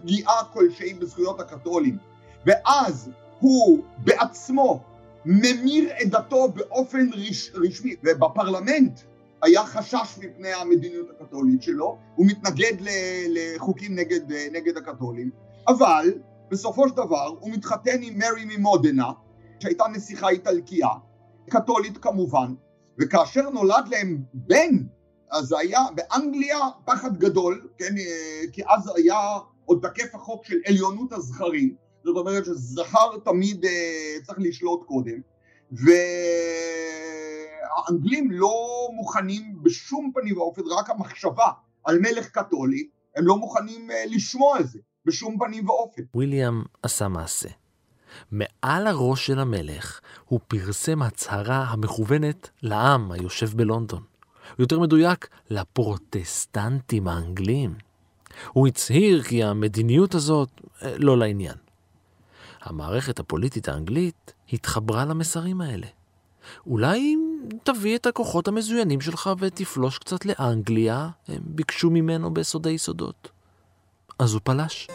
פגיעה 0.02 0.44
כלשהי 0.54 0.94
בזכויות 0.94 1.40
הקתולים, 1.40 1.98
ואז 2.46 3.10
הוא 3.40 3.80
בעצמו 3.98 4.84
ממיר 5.26 5.90
את 6.02 6.10
דתו 6.10 6.48
באופן 6.56 7.10
רש, 7.14 7.52
רשמי, 7.56 7.96
ובפרלמנט 8.04 9.00
היה 9.42 9.66
חשש 9.66 10.18
מפני 10.18 10.54
המדיניות 10.54 11.08
הקתולית 11.10 11.62
שלו, 11.62 11.98
הוא 12.16 12.26
מתנגד 12.28 12.74
לחוקים 13.30 13.96
נגד, 13.96 14.34
נגד 14.52 14.78
הקתולים, 14.78 15.30
אבל 15.68 16.14
בסופו 16.52 16.90
של 16.90 16.96
דבר 16.96 17.28
הוא 17.40 17.52
מתחתן 17.52 18.02
עם 18.02 18.18
מרי 18.18 18.58
ממודנה, 18.58 19.12
שהייתה 19.60 19.84
נסיכה 19.94 20.30
איטלקייה, 20.30 20.90
קתולית 21.50 21.98
כמובן, 21.98 22.54
וכאשר 23.00 23.50
נולד 23.50 23.88
להם 23.92 24.24
בן, 24.34 24.78
אז 25.32 25.56
היה 25.60 25.80
באנגליה 25.96 26.58
פחד 26.86 27.18
גדול, 27.18 27.68
כן, 27.78 27.96
כי 28.52 28.62
אז 28.68 28.92
היה 28.96 29.20
עוד 29.66 29.80
תקף 29.82 30.16
החוק 30.16 30.46
של 30.46 30.58
עליונות 30.68 31.14
הזכרים, 31.14 31.76
זאת 32.04 32.18
אומרת 32.18 32.46
שזכר 32.46 33.18
תמיד 33.26 33.66
אה, 33.66 34.18
צריך 34.24 34.40
לשלוט 34.42 34.84
קודם, 34.86 35.20
והאנגלים 37.66 38.32
לא 38.32 38.88
מוכנים 38.94 39.64
בשום 39.64 40.12
פנים 40.14 40.38
ואופן, 40.38 40.62
רק 40.80 40.90
המחשבה 40.90 41.52
על 41.84 42.00
מלך 42.00 42.30
קתולי, 42.30 42.88
הם 43.16 43.28
לא 43.28 43.38
מוכנים 43.38 43.92
אה, 43.92 44.04
לשמוע 44.08 44.60
את 44.60 44.68
זה, 44.68 44.80
בשום 45.06 45.38
פנים 45.40 45.70
ואופן. 45.70 46.02
ויליאם 46.16 46.64
עשה 46.84 47.08
מעשה. 47.08 47.50
מעל 48.32 48.88
הראש 48.88 49.28
של 49.28 49.40
המלך 49.40 50.00
הוא 50.26 50.40
פרסם 50.48 51.02
הצהרה 51.02 51.64
המכוונת 51.64 52.50
לעם 52.62 53.12
היושב 53.12 53.58
בלונדון. 53.58 54.04
יותר 54.60 54.80
מדויק, 54.80 55.28
לפרוטסטנטים 55.50 57.08
האנגלים. 57.08 57.76
הוא 58.54 58.68
הצהיר 58.68 59.24
כי 59.24 59.44
המדיניות 59.44 60.16
הזאת 60.16 60.50
אה, 60.82 60.98
לא 60.98 61.18
לעניין. 61.18 61.56
המערכת 62.62 63.20
הפוליטית 63.20 63.70
האנגלית 63.70 64.34
התחברה 64.54 65.06
למסרים 65.06 65.62
האלה. 65.62 65.88
אולי 66.68 67.16
תביא 67.64 67.96
את 67.96 68.06
הכוחות 68.06 68.48
המזוינים 68.48 69.02
שלך 69.02 69.30
ותפלוש 69.40 69.98
קצת 69.98 70.26
לאנגליה, 70.26 71.10
הם 71.28 71.42
ביקשו 71.46 71.90
ממנו 71.90 72.34
בסודי 72.34 72.70
יסודות. 72.70 73.30
אז 74.20 74.34
הוא 74.34 74.42
פלש. 74.44 74.88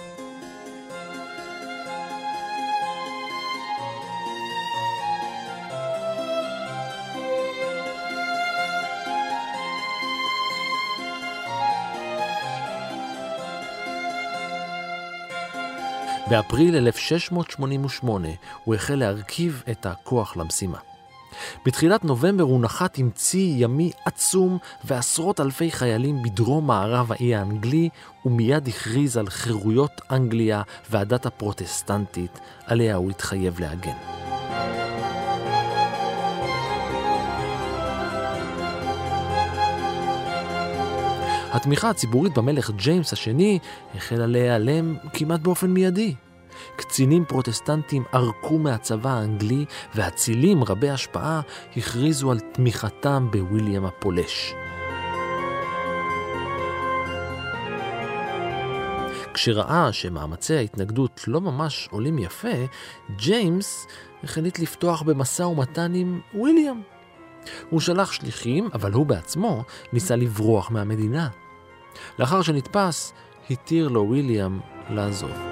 באפריל 16.31 16.77
1688 16.77 18.29
הוא 18.65 18.75
החל 18.75 18.95
להרכיב 18.95 19.63
את 19.71 19.87
הכוח 19.87 20.37
למשימה. 20.37 20.79
בתחילת 21.67 22.05
נובמבר 22.05 22.45
הוא 22.45 22.61
נחת 22.61 22.99
עם 22.99 23.11
צי 23.15 23.55
ימי 23.57 23.91
עצום 24.05 24.59
ועשרות 24.85 25.41
אלפי 25.41 25.71
חיילים 25.71 26.23
בדרום 26.23 26.67
מערב 26.67 27.13
האי 27.13 27.35
האנגלי, 27.35 27.89
ומיד 28.25 28.69
הכריז 28.69 29.17
על 29.17 29.31
חירויות 29.31 30.01
אנגליה 30.11 30.63
והדת 30.91 31.27
הפרוטסטנטית, 31.27 32.39
עליה 32.67 32.97
הוא 32.97 33.11
התחייב 33.11 33.61
להגן. 33.61 33.97
התמיכה 41.53 41.91
הציבורית 41.91 42.39
במלך 42.39 42.71
ג'יימס 42.71 43.13
השני 43.13 43.59
החלה 43.95 44.27
להיעלם 44.27 44.97
כמעט 45.13 45.41
באופן 45.41 45.71
מיידי. 45.71 46.15
קצינים 46.77 47.25
פרוטסטנטים 47.25 48.05
ערקו 48.13 48.59
מהצבא 48.59 49.11
האנגלי, 49.11 49.65
והצילים 49.95 50.65
רבי 50.65 50.91
השפעה 50.91 51.41
הכריזו 51.77 52.31
על 52.31 52.41
תמיכתם 52.41 53.29
בוויליאם 53.31 53.85
הפולש. 53.85 54.55
כשראה 59.35 59.93
שמאמצי 59.93 60.55
ההתנגדות 60.55 61.25
לא 61.27 61.41
ממש 61.41 61.89
עולים 61.91 62.19
יפה, 62.19 62.67
ג'יימס 63.17 63.87
החליט 64.25 64.59
לפתוח 64.59 65.03
במשא 65.03 65.43
ומתן 65.43 65.93
עם 65.95 66.21
וויליאם. 66.35 66.81
הוא 67.71 67.81
שלח 67.81 68.13
שליחים, 68.13 68.69
אבל 68.75 68.93
הוא 68.93 69.07
בעצמו 69.07 69.63
ניסה 69.93 70.17
לברוח 70.17 70.71
מהמדינה. 70.71 71.29
לאחר 72.19 72.43
שנתפס, 72.43 73.13
התיר 73.51 73.89
לו 73.89 74.05
וויליאם 74.09 74.61
לעזוב. 74.91 75.50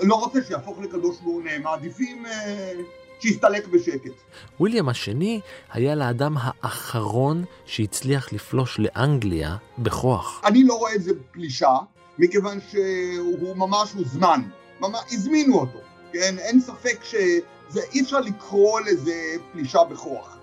לא 0.00 0.14
רוצה 0.14 0.38
שיהפוך 0.46 0.78
לקדוש 0.78 1.16
מעונה, 1.22 1.58
מעדיפים 1.58 2.26
אה, 2.26 2.72
שיסתלק 3.20 3.66
בשקט. 3.66 4.12
וויליאם 4.60 4.88
השני 4.88 5.40
היה 5.72 5.94
לאדם 5.94 6.34
האחרון 6.40 7.44
שהצליח 7.64 8.32
לפלוש 8.32 8.78
לאנגליה 8.78 9.56
בכוח. 9.78 10.42
אני 10.44 10.64
לא 10.64 10.74
רואה 10.74 10.94
את 10.94 11.02
זה 11.02 11.12
פלישה, 11.30 11.76
מכיוון 12.18 12.58
שהוא 12.70 13.56
ממש 13.56 13.92
הוזמן, 13.92 14.42
ממש 14.80 15.00
הזמינו 15.12 15.58
אותו. 15.58 15.78
כן? 16.12 16.38
אין 16.38 16.60
ספק 16.60 17.04
שזה, 17.04 17.80
אי 17.94 18.00
אפשר 18.00 18.20
לקרוא 18.20 18.80
לזה 18.80 19.36
פלישה 19.52 19.84
בכוח, 19.84 20.38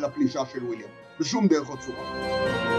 לפלישה 0.00 0.42
של 0.52 0.64
וויליאם, 0.64 0.88
בשום 1.20 1.48
דרך 1.48 1.68
או 1.68 1.76
צורה. 1.76 2.73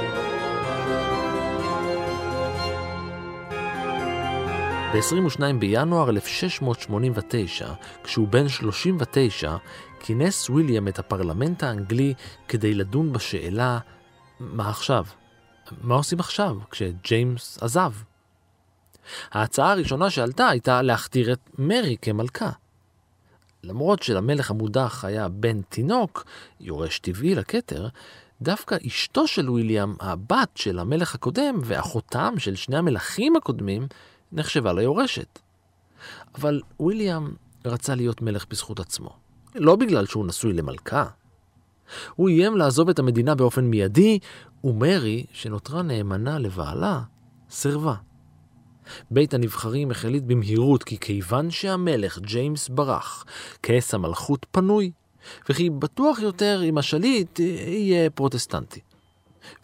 ב-22 4.95 5.41
בינואר 5.59 6.09
1689, 6.09 7.73
כשהוא 8.03 8.27
בן 8.27 8.49
39, 8.49 9.55
כינס 9.99 10.49
וויליאם 10.49 10.87
את 10.87 10.99
הפרלמנט 10.99 11.63
האנגלי 11.63 12.13
כדי 12.47 12.73
לדון 12.73 13.13
בשאלה 13.13 13.79
מה 14.39 14.69
עכשיו? 14.69 15.05
מה 15.81 15.95
עושים 15.95 16.19
עכשיו 16.19 16.57
כשג'יימס 16.71 17.57
עזב? 17.61 17.91
ההצעה 19.31 19.71
הראשונה 19.71 20.09
שעלתה 20.09 20.47
הייתה 20.47 20.81
להכתיר 20.81 21.33
את 21.33 21.39
מרי 21.57 21.95
כמלכה. 22.01 22.51
למרות 23.63 24.03
שלמלך 24.03 24.51
המודח 24.51 25.05
היה 25.05 25.27
בן 25.27 25.61
תינוק, 25.61 26.25
יורש 26.59 26.99
טבעי 26.99 27.35
לכתר, 27.35 27.87
דווקא 28.41 28.77
אשתו 28.87 29.27
של 29.27 29.49
ויליאם, 29.49 29.93
הבת 29.99 30.49
של 30.55 30.79
המלך 30.79 31.15
הקודם 31.15 31.59
ואחותם 31.63 32.33
של 32.37 32.55
שני 32.55 32.77
המלכים 32.77 33.35
הקודמים, 33.35 33.87
נחשבה 34.31 34.73
ליורשת. 34.73 35.39
אבל 36.35 36.61
ויליאם 36.79 37.33
רצה 37.65 37.95
להיות 37.95 38.21
מלך 38.21 38.45
בזכות 38.49 38.79
עצמו, 38.79 39.09
לא 39.55 39.75
בגלל 39.75 40.05
שהוא 40.05 40.27
נשוי 40.27 40.53
למלכה. 40.53 41.05
הוא 42.15 42.29
איים 42.29 42.57
לעזוב 42.57 42.89
את 42.89 42.99
המדינה 42.99 43.35
באופן 43.35 43.65
מיידי, 43.65 44.19
ומרי, 44.63 45.25
שנותרה 45.31 45.81
נאמנה 45.81 46.39
לבעלה, 46.39 47.01
סירבה. 47.49 47.95
בית 49.11 49.33
הנבחרים 49.33 49.91
החליט 49.91 50.23
במהירות 50.23 50.83
כי 50.83 50.97
כיוון 50.97 51.51
שהמלך 51.51 52.19
ג'יימס 52.19 52.69
ברח, 52.69 53.25
כס 53.63 53.93
המלכות 53.93 54.45
פנוי, 54.51 54.91
וכי 55.49 55.69
בטוח 55.69 56.19
יותר 56.19 56.61
אם 56.63 56.77
השליט 56.77 57.39
יהיה 57.39 58.09
פרוטסטנטי. 58.09 58.79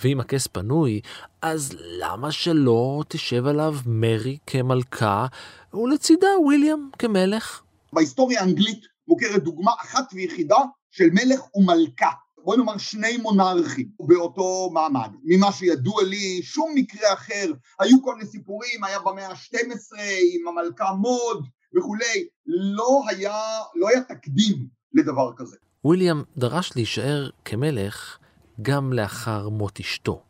ואם 0.03 0.19
הכס 0.19 0.47
פנוי, 0.47 1.01
אז 1.41 1.75
למה 1.79 2.31
שלא 2.31 3.03
תשב 3.07 3.47
עליו 3.47 3.75
מרי 3.85 4.37
כמלכה, 4.47 5.25
ולצידה 5.73 6.27
וויליאם 6.43 6.89
כמלך? 6.99 7.61
בהיסטוריה 7.93 8.41
האנגלית 8.41 8.79
מוכרת 9.07 9.43
דוגמה 9.43 9.71
אחת 9.81 10.05
ויחידה 10.13 10.57
של 10.91 11.09
מלך 11.11 11.55
ומלכה. 11.55 12.09
בואי 12.43 12.57
נאמר 12.57 12.77
שני 12.77 13.17
מונרכים 13.17 13.87
באותו 13.99 14.69
מעמד. 14.73 15.09
ממה 15.23 15.51
שידוע 15.51 16.03
לי, 16.03 16.41
שום 16.43 16.71
מקרה 16.75 17.13
אחר, 17.13 17.51
היו 17.79 18.03
כל 18.03 18.15
מיני 18.15 18.29
סיפורים, 18.29 18.83
היה 18.83 18.99
במאה 18.99 19.27
ה-12 19.27 20.01
עם 20.33 20.47
המלכה 20.47 20.93
מוד 20.93 21.45
וכולי, 21.77 22.27
לא 22.45 23.03
היה, 23.07 23.41
לא 23.75 23.89
היה 23.89 24.01
תקדים 24.01 24.67
לדבר 24.93 25.31
כזה. 25.37 25.57
וויליאם 25.85 26.23
דרש 26.37 26.71
להישאר 26.75 27.29
כמלך 27.45 28.17
גם 28.61 28.93
לאחר 28.93 29.49
מות 29.49 29.79
אשתו. 29.79 30.21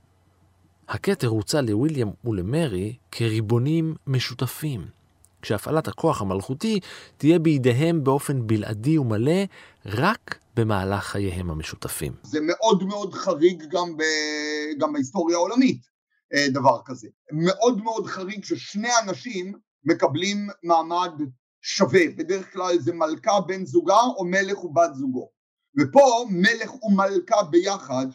הכתר 0.87 1.27
הוצע 1.27 1.61
לוויליאם 1.61 2.09
ולמרי 2.25 2.95
כריבונים 3.11 3.95
משותפים, 4.07 4.85
כשהפעלת 5.41 5.87
הכוח 5.87 6.21
המלכותי 6.21 6.79
תהיה 7.17 7.39
בידיהם 7.39 8.03
באופן 8.03 8.47
בלעדי 8.47 8.97
ומלא 8.97 9.41
רק 9.85 10.37
במהלך 10.55 11.03
חייהם 11.03 11.49
המשותפים. 11.49 12.13
זה 12.23 12.39
מאוד 12.41 12.83
מאוד 12.83 13.13
חריג 13.13 13.63
גם, 13.69 13.97
ב... 13.97 14.01
גם 14.79 14.93
בהיסטוריה 14.93 15.37
העולמית. 15.37 15.91
אה, 16.33 16.49
דבר 16.49 16.81
כזה. 16.85 17.07
מאוד 17.31 17.83
מאוד 17.83 18.07
חריג 18.07 18.43
ששני 18.43 18.89
אנשים 19.03 19.53
מקבלים 19.85 20.47
מעמד 20.63 21.11
שווה, 21.61 22.01
בדרך 22.17 22.53
כלל 22.53 22.79
זה 22.79 22.93
מלכה 22.93 23.41
בן 23.47 23.65
זוגה 23.65 24.01
או 24.17 24.25
מלך 24.25 24.63
ובת 24.63 24.93
זוגו. 24.93 25.29
ופה 25.79 26.25
מלך 26.29 26.83
ומלכה 26.83 27.43
ביחד 27.43 28.05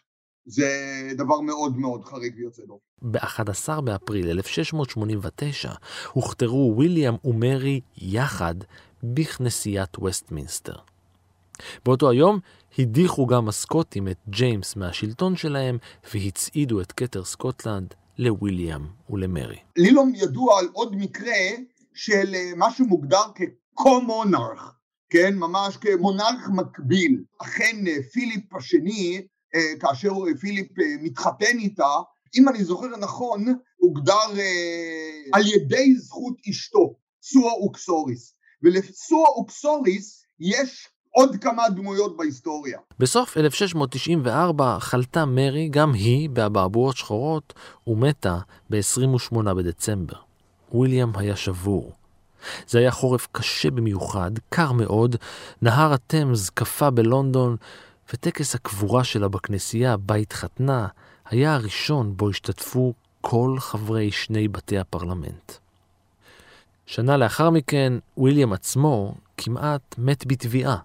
זה 0.46 0.68
דבר 1.16 1.40
מאוד 1.40 1.78
מאוד 1.78 2.04
חריג 2.04 2.34
ויוצא 2.36 2.62
דופן. 2.62 2.84
ב-11 3.02 3.80
באפריל 3.80 4.30
1689 4.30 5.72
הוכתרו 6.12 6.74
ויליאם 6.78 7.14
ומרי 7.24 7.80
יחד 7.96 8.54
בכנסיית 9.02 10.02
וסטמינסטר. 10.02 10.74
באותו 11.84 12.10
היום 12.10 12.38
הדיחו 12.78 13.26
גם 13.26 13.48
הסקוטים 13.48 14.08
את 14.08 14.16
ג'יימס 14.28 14.76
מהשלטון 14.76 15.36
שלהם 15.36 15.78
והציעו 16.14 16.80
את 16.80 16.92
כתר 16.92 17.24
סקוטלנד 17.24 17.94
לוויליאם 18.18 18.86
ולמרי. 19.10 19.58
לי 19.76 19.90
לא 19.90 20.02
ידוע 20.14 20.58
על 20.58 20.68
עוד 20.72 20.96
מקרה 20.96 21.34
של 21.94 22.34
מה 22.56 22.70
שמוגדר 22.70 23.22
כ 23.34 23.55
co-monarch, 23.55 24.72
כן, 25.10 25.34
ממש 25.34 25.76
כמונרך 25.76 26.48
מקביל. 26.56 27.24
אכן 27.38 27.84
אה, 27.86 28.02
פיליפ 28.12 28.54
השני, 28.54 29.26
כאשר 29.80 30.10
פיליפ 30.40 30.68
מתחתן 31.02 31.58
איתה, 31.58 31.88
אם 32.38 32.48
אני 32.48 32.64
זוכר 32.64 32.86
נכון, 33.00 33.44
הוגדר 33.76 34.30
על 35.32 35.42
ידי 35.46 35.94
זכות 35.96 36.34
אשתו, 36.50 36.94
סואה 37.22 37.52
אוקסוריס. 37.52 38.34
ולסואה 38.62 39.28
אוקסוריס 39.28 40.24
יש 40.40 40.88
עוד 41.10 41.36
כמה 41.40 41.68
דמויות 41.68 42.16
בהיסטוריה. 42.16 42.78
בסוף 42.98 43.36
1694 43.36 44.76
חלתה 44.80 45.24
מרי, 45.24 45.68
גם 45.68 45.92
היא, 45.94 46.30
באבעבועות 46.30 46.96
שחורות, 46.96 47.54
ומתה 47.86 48.38
ב-28 48.70 49.54
בדצמבר. 49.54 50.16
וויליאם 50.72 51.16
היה 51.16 51.36
שבור. 51.36 51.92
זה 52.68 52.78
היה 52.78 52.90
חורף 52.90 53.28
קשה 53.32 53.70
במיוחד, 53.70 54.30
קר 54.48 54.72
מאוד, 54.72 55.16
נהר 55.62 55.92
התמז 55.92 56.50
קפא 56.50 56.90
בלונדון, 56.90 57.56
וטקס 58.12 58.54
הקבורה 58.54 59.04
שלה 59.04 59.28
בכנסייה 59.28 59.96
בה 59.96 60.14
התחתנה 60.14 60.88
היה 61.30 61.54
הראשון 61.54 62.16
בו 62.16 62.30
השתתפו 62.30 62.94
כל 63.20 63.56
חברי 63.58 64.10
שני 64.10 64.48
בתי 64.48 64.78
הפרלמנט. 64.78 65.52
שנה 66.86 67.16
לאחר 67.16 67.50
מכן, 67.50 67.92
וויליאם 68.16 68.52
עצמו 68.52 69.14
כמעט 69.36 69.94
מת 69.98 70.26
בתביעה. 70.26 70.76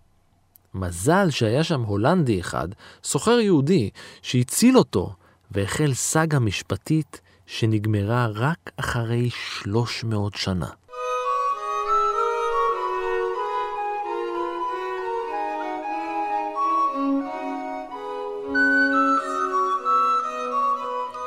מזל 0.74 1.30
שהיה 1.30 1.64
שם 1.64 1.82
הולנדי 1.82 2.40
אחד, 2.40 2.68
סוחר 3.04 3.40
יהודי, 3.40 3.90
שהציל 4.22 4.78
אותו, 4.78 5.14
והחל 5.52 5.94
סאגה 5.94 6.40
משפטית 6.40 7.22
שנגמרה 7.46 8.28
רק 8.28 8.72
אחרי 8.78 9.30
300 9.30 10.36
שנה. 10.36 10.70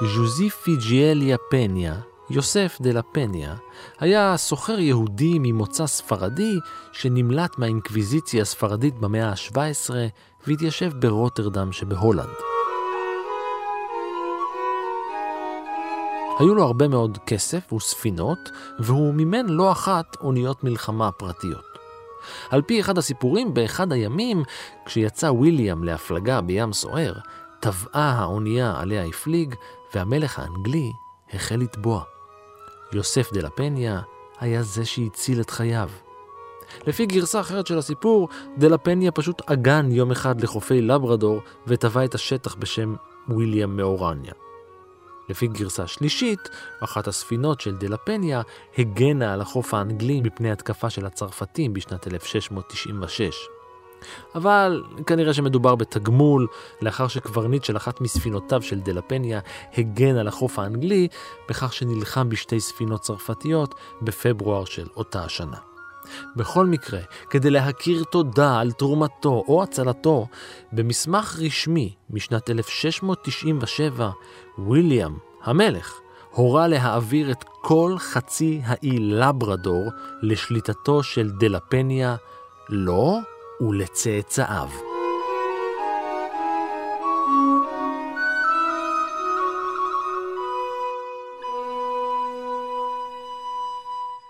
ז'וזי 0.06 0.50
פיג'יאליה 0.50 1.36
פניה, 1.50 1.94
יוסף 2.30 2.78
דה 2.80 2.92
לה 2.92 3.02
פניה, 3.02 3.54
היה 4.00 4.36
סוחר 4.36 4.78
יהודי 4.78 5.38
ממוצא 5.38 5.86
ספרדי 5.86 6.58
שנמלט 6.92 7.58
מהאינקוויזיציה 7.58 8.42
הספרדית 8.42 8.98
במאה 8.98 9.28
ה-17 9.28 9.90
והתיישב 10.46 10.90
ברוטרדם 10.98 11.72
שבהולנד. 11.72 12.34
היו 16.38 16.54
לו 16.54 16.62
הרבה 16.62 16.88
מאוד 16.88 17.18
כסף 17.26 17.72
וספינות, 17.72 18.50
והוא 18.78 19.14
מימן 19.14 19.46
לא 19.48 19.72
אחת 19.72 20.16
אוניות 20.20 20.64
מלחמה 20.64 21.12
פרטיות. 21.12 21.64
על 22.50 22.62
פי 22.62 22.80
אחד 22.80 22.98
הסיפורים, 22.98 23.54
באחד 23.54 23.92
הימים, 23.92 24.42
כשיצא 24.86 25.26
ויליאם 25.26 25.84
להפלגה 25.84 26.40
בים 26.40 26.72
סוער, 26.72 27.12
טבעה 27.60 28.12
האונייה 28.18 28.74
עליה 28.80 29.04
הפליג, 29.04 29.54
והמלך 29.94 30.38
האנגלי 30.38 30.92
החל 31.32 31.56
לטבוע. 31.56 32.02
יוסף 32.92 33.32
דה 33.32 33.40
לפניה 33.40 34.00
היה 34.40 34.62
זה 34.62 34.84
שהציל 34.84 35.40
את 35.40 35.50
חייו. 35.50 35.90
לפי 36.86 37.06
גרסה 37.06 37.40
אחרת 37.40 37.66
של 37.66 37.78
הסיפור, 37.78 38.28
דה 38.58 38.68
לפניה 38.68 39.10
פשוט 39.10 39.42
עגן 39.46 39.90
יום 39.90 40.10
אחד 40.10 40.40
לחופי 40.40 40.80
לברדור 40.80 41.40
וטבע 41.66 42.04
את 42.04 42.14
השטח 42.14 42.54
בשם 42.54 42.94
ויליאם 43.28 43.76
מאורניה. 43.76 44.32
לפי 45.28 45.46
גרסה 45.46 45.86
שלישית, 45.86 46.40
אחת 46.80 47.08
הספינות 47.08 47.60
של 47.60 47.76
דה 47.76 47.88
לפניה 47.88 48.42
הגנה 48.78 49.32
על 49.32 49.40
החוף 49.40 49.74
האנגלי 49.74 50.20
מפני 50.20 50.50
התקפה 50.50 50.90
של 50.90 51.06
הצרפתים 51.06 51.72
בשנת 51.72 52.06
1696. 52.06 53.48
אבל 54.34 54.82
כנראה 55.06 55.34
שמדובר 55.34 55.74
בתגמול, 55.74 56.46
לאחר 56.82 57.08
שקברניט 57.08 57.64
של 57.64 57.76
אחת 57.76 58.00
מספינותיו 58.00 58.62
של 58.62 58.80
דה 58.80 58.92
לפניה 58.92 59.40
הגן 59.78 60.16
על 60.16 60.28
החוף 60.28 60.58
האנגלי, 60.58 61.08
בכך 61.48 61.72
שנלחם 61.72 62.28
בשתי 62.28 62.60
ספינות 62.60 63.00
צרפתיות 63.00 63.74
בפברואר 64.02 64.64
של 64.64 64.86
אותה 64.96 65.24
השנה. 65.24 65.56
בכל 66.36 66.66
מקרה, 66.66 67.00
כדי 67.30 67.50
להכיר 67.50 68.04
תודה 68.04 68.58
על 68.58 68.72
תרומתו 68.72 69.44
או 69.48 69.62
הצלתו, 69.62 70.26
במסמך 70.72 71.38
רשמי 71.40 71.94
משנת 72.10 72.50
1697, 72.50 74.10
ויליאם, 74.58 75.12
המלך, 75.42 76.00
הורה 76.30 76.68
להעביר 76.68 77.30
את 77.30 77.44
כל 77.62 77.94
חצי 77.98 78.60
האי 78.64 78.98
לברדור 78.98 79.90
לשליטתו 80.22 81.02
של 81.02 81.30
דלפניה, 81.30 82.16
לו 82.68 83.18
ולצאצאיו. 83.60 84.68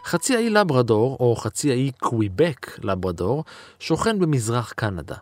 חצי 0.05 0.37
האי 0.37 0.51
לברדור, 0.51 1.17
או 1.21 1.37
חצי 1.37 1.71
האי 1.71 1.93
קוויבק 1.99 2.79
לברדור, 2.85 3.45
שוכן 3.79 4.19
במזרח 4.19 4.73
קנדה. 4.73 5.17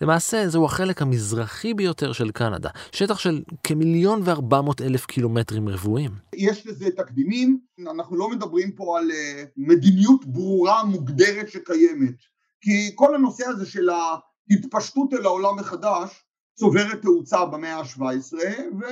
למעשה 0.00 0.48
זהו 0.48 0.64
החלק 0.64 1.02
המזרחי 1.02 1.74
ביותר 1.74 2.12
של 2.12 2.30
קנדה, 2.30 2.68
שטח 2.92 3.18
של 3.18 3.42
כמיליון 3.64 4.20
וארבע 4.24 4.60
מאות 4.60 4.80
אלף 4.80 5.06
קילומטרים 5.06 5.68
רבועים. 5.68 6.10
יש 6.34 6.66
לזה 6.66 6.90
תקדימים, 6.90 7.58
אנחנו 7.90 8.16
לא 8.16 8.30
מדברים 8.30 8.72
פה 8.72 8.98
על 8.98 9.10
uh, 9.10 9.14
מדיניות 9.56 10.26
ברורה 10.26 10.84
מוגדרת 10.84 11.48
שקיימת, 11.48 12.14
כי 12.60 12.92
כל 12.94 13.14
הנושא 13.14 13.46
הזה 13.46 13.66
של 13.66 13.88
ההתפשטות 13.88 15.14
אל 15.14 15.24
העולם 15.24 15.56
מחדש 15.56 16.24
צוברת 16.58 17.02
תאוצה 17.02 17.44
במאה 17.44 17.76
ה-17, 17.76 18.34
ו... 18.80 18.84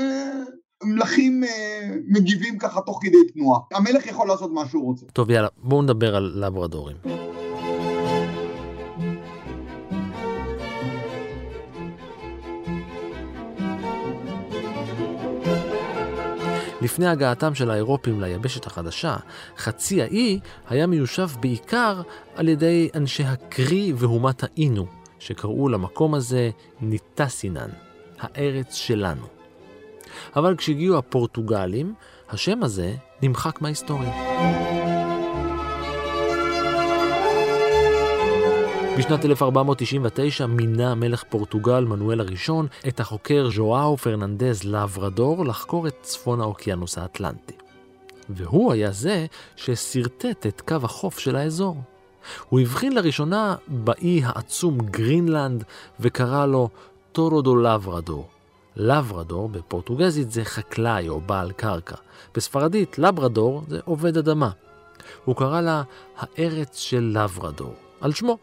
מלכים 0.85 1.44
אה, 1.44 1.90
מגיבים 2.09 2.59
ככה 2.59 2.81
תוך 2.81 2.98
כדי 3.02 3.33
תנועה. 3.35 3.61
המלך 3.72 4.07
יכול 4.07 4.29
לעשות 4.29 4.52
מה 4.52 4.68
שהוא 4.68 4.85
רוצה. 4.85 5.07
טוב, 5.07 5.31
יאללה, 5.31 5.48
בואו 5.57 5.83
נדבר 5.83 6.16
על 6.16 6.33
לברדורים. 6.37 6.96
לפני 16.87 17.07
הגעתם 17.07 17.55
של 17.55 17.70
האירופים 17.70 18.20
ליבשת 18.20 18.66
החדשה, 18.66 19.16
חצי 19.59 20.03
האי 20.03 20.40
היה 20.68 20.87
מיושב 20.87 21.29
בעיקר 21.40 22.03
על 22.37 22.49
ידי 22.49 22.88
אנשי 22.94 23.25
הקרי 23.25 23.92
והומת 23.96 24.42
האינו, 24.42 24.87
שקראו 25.18 25.68
למקום 25.68 26.14
הזה 26.14 26.51
ניטסינן, 26.81 27.70
הארץ 28.18 28.75
שלנו. 28.75 29.27
אבל 30.37 30.57
כשהגיעו 30.57 30.99
הפורטוגלים, 30.99 31.94
השם 32.31 32.62
הזה 32.62 32.94
נמחק 33.22 33.61
מההיסטוריה. 33.61 34.12
בשנת 38.98 39.24
1499 39.24 40.46
מינה 40.46 40.94
מלך 40.94 41.24
פורטוגל 41.28 41.85
מנואל 41.85 42.20
הראשון 42.20 42.66
את 42.88 43.00
החוקר 43.00 43.48
ז'ואאו 43.54 43.96
פרננדז 43.96 44.64
לברדור 44.64 45.44
לחקור 45.44 45.87
את 45.87 45.94
צפון 46.02 46.40
האוקיינוס 46.40 46.98
האטלנטי. 46.98 47.54
והוא 48.28 48.72
היה 48.72 48.90
זה 48.90 49.26
ששרטט 49.56 50.46
את 50.46 50.61
קו 50.61 50.76
החוף 50.82 51.18
של 51.18 51.37
האזור. 51.37 51.76
הוא 52.48 52.61
הבחין 52.61 52.92
לראשונה 52.92 53.56
באי 53.68 54.20
העצום 54.24 54.78
גרינלנד 54.78 55.64
וקרא 56.00 56.46
לו 56.46 56.68
Terra 57.12 57.42
do 57.42 57.57
Lavrador, 57.57 58.29
lavrador 58.77 59.49
בפורטוגזית 59.48 60.30
זה 60.30 60.44
חקלאי 60.44 61.09
או 61.09 61.20
בעל 61.20 61.52
קרקע. 61.52 61.96
בספרדית 62.35 62.98
labrador 62.99 63.62
זה 63.68 63.80
עובד 63.85 64.16
אדמה. 64.16 64.50
הוא 65.24 65.37
קרא 65.37 65.61
לה 65.61 65.82
הארץ 66.16 66.78
של 66.78 67.18
לברדור, 67.18 67.74
על 68.00 68.12
שמו. 68.12 68.38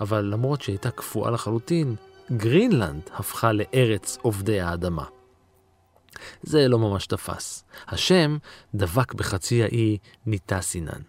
אבל 0.00 0.20
למרות 0.20 0.62
שהייתה 0.62 0.90
קפואה 0.90 1.30
לחלוטין, 1.30 1.94
גרינלנד 2.32 3.02
הפכה 3.14 3.52
לארץ 3.52 4.18
עובדי 4.22 4.60
האדמה. 4.60 5.04
זה 6.42 6.68
לא 6.68 6.78
ממש 6.78 7.06
תפס. 7.06 7.64
השם 7.88 8.36
דבק 8.74 9.14
בחצי 9.14 9.62
האי 9.62 9.98
ניטסינן. 10.26 11.02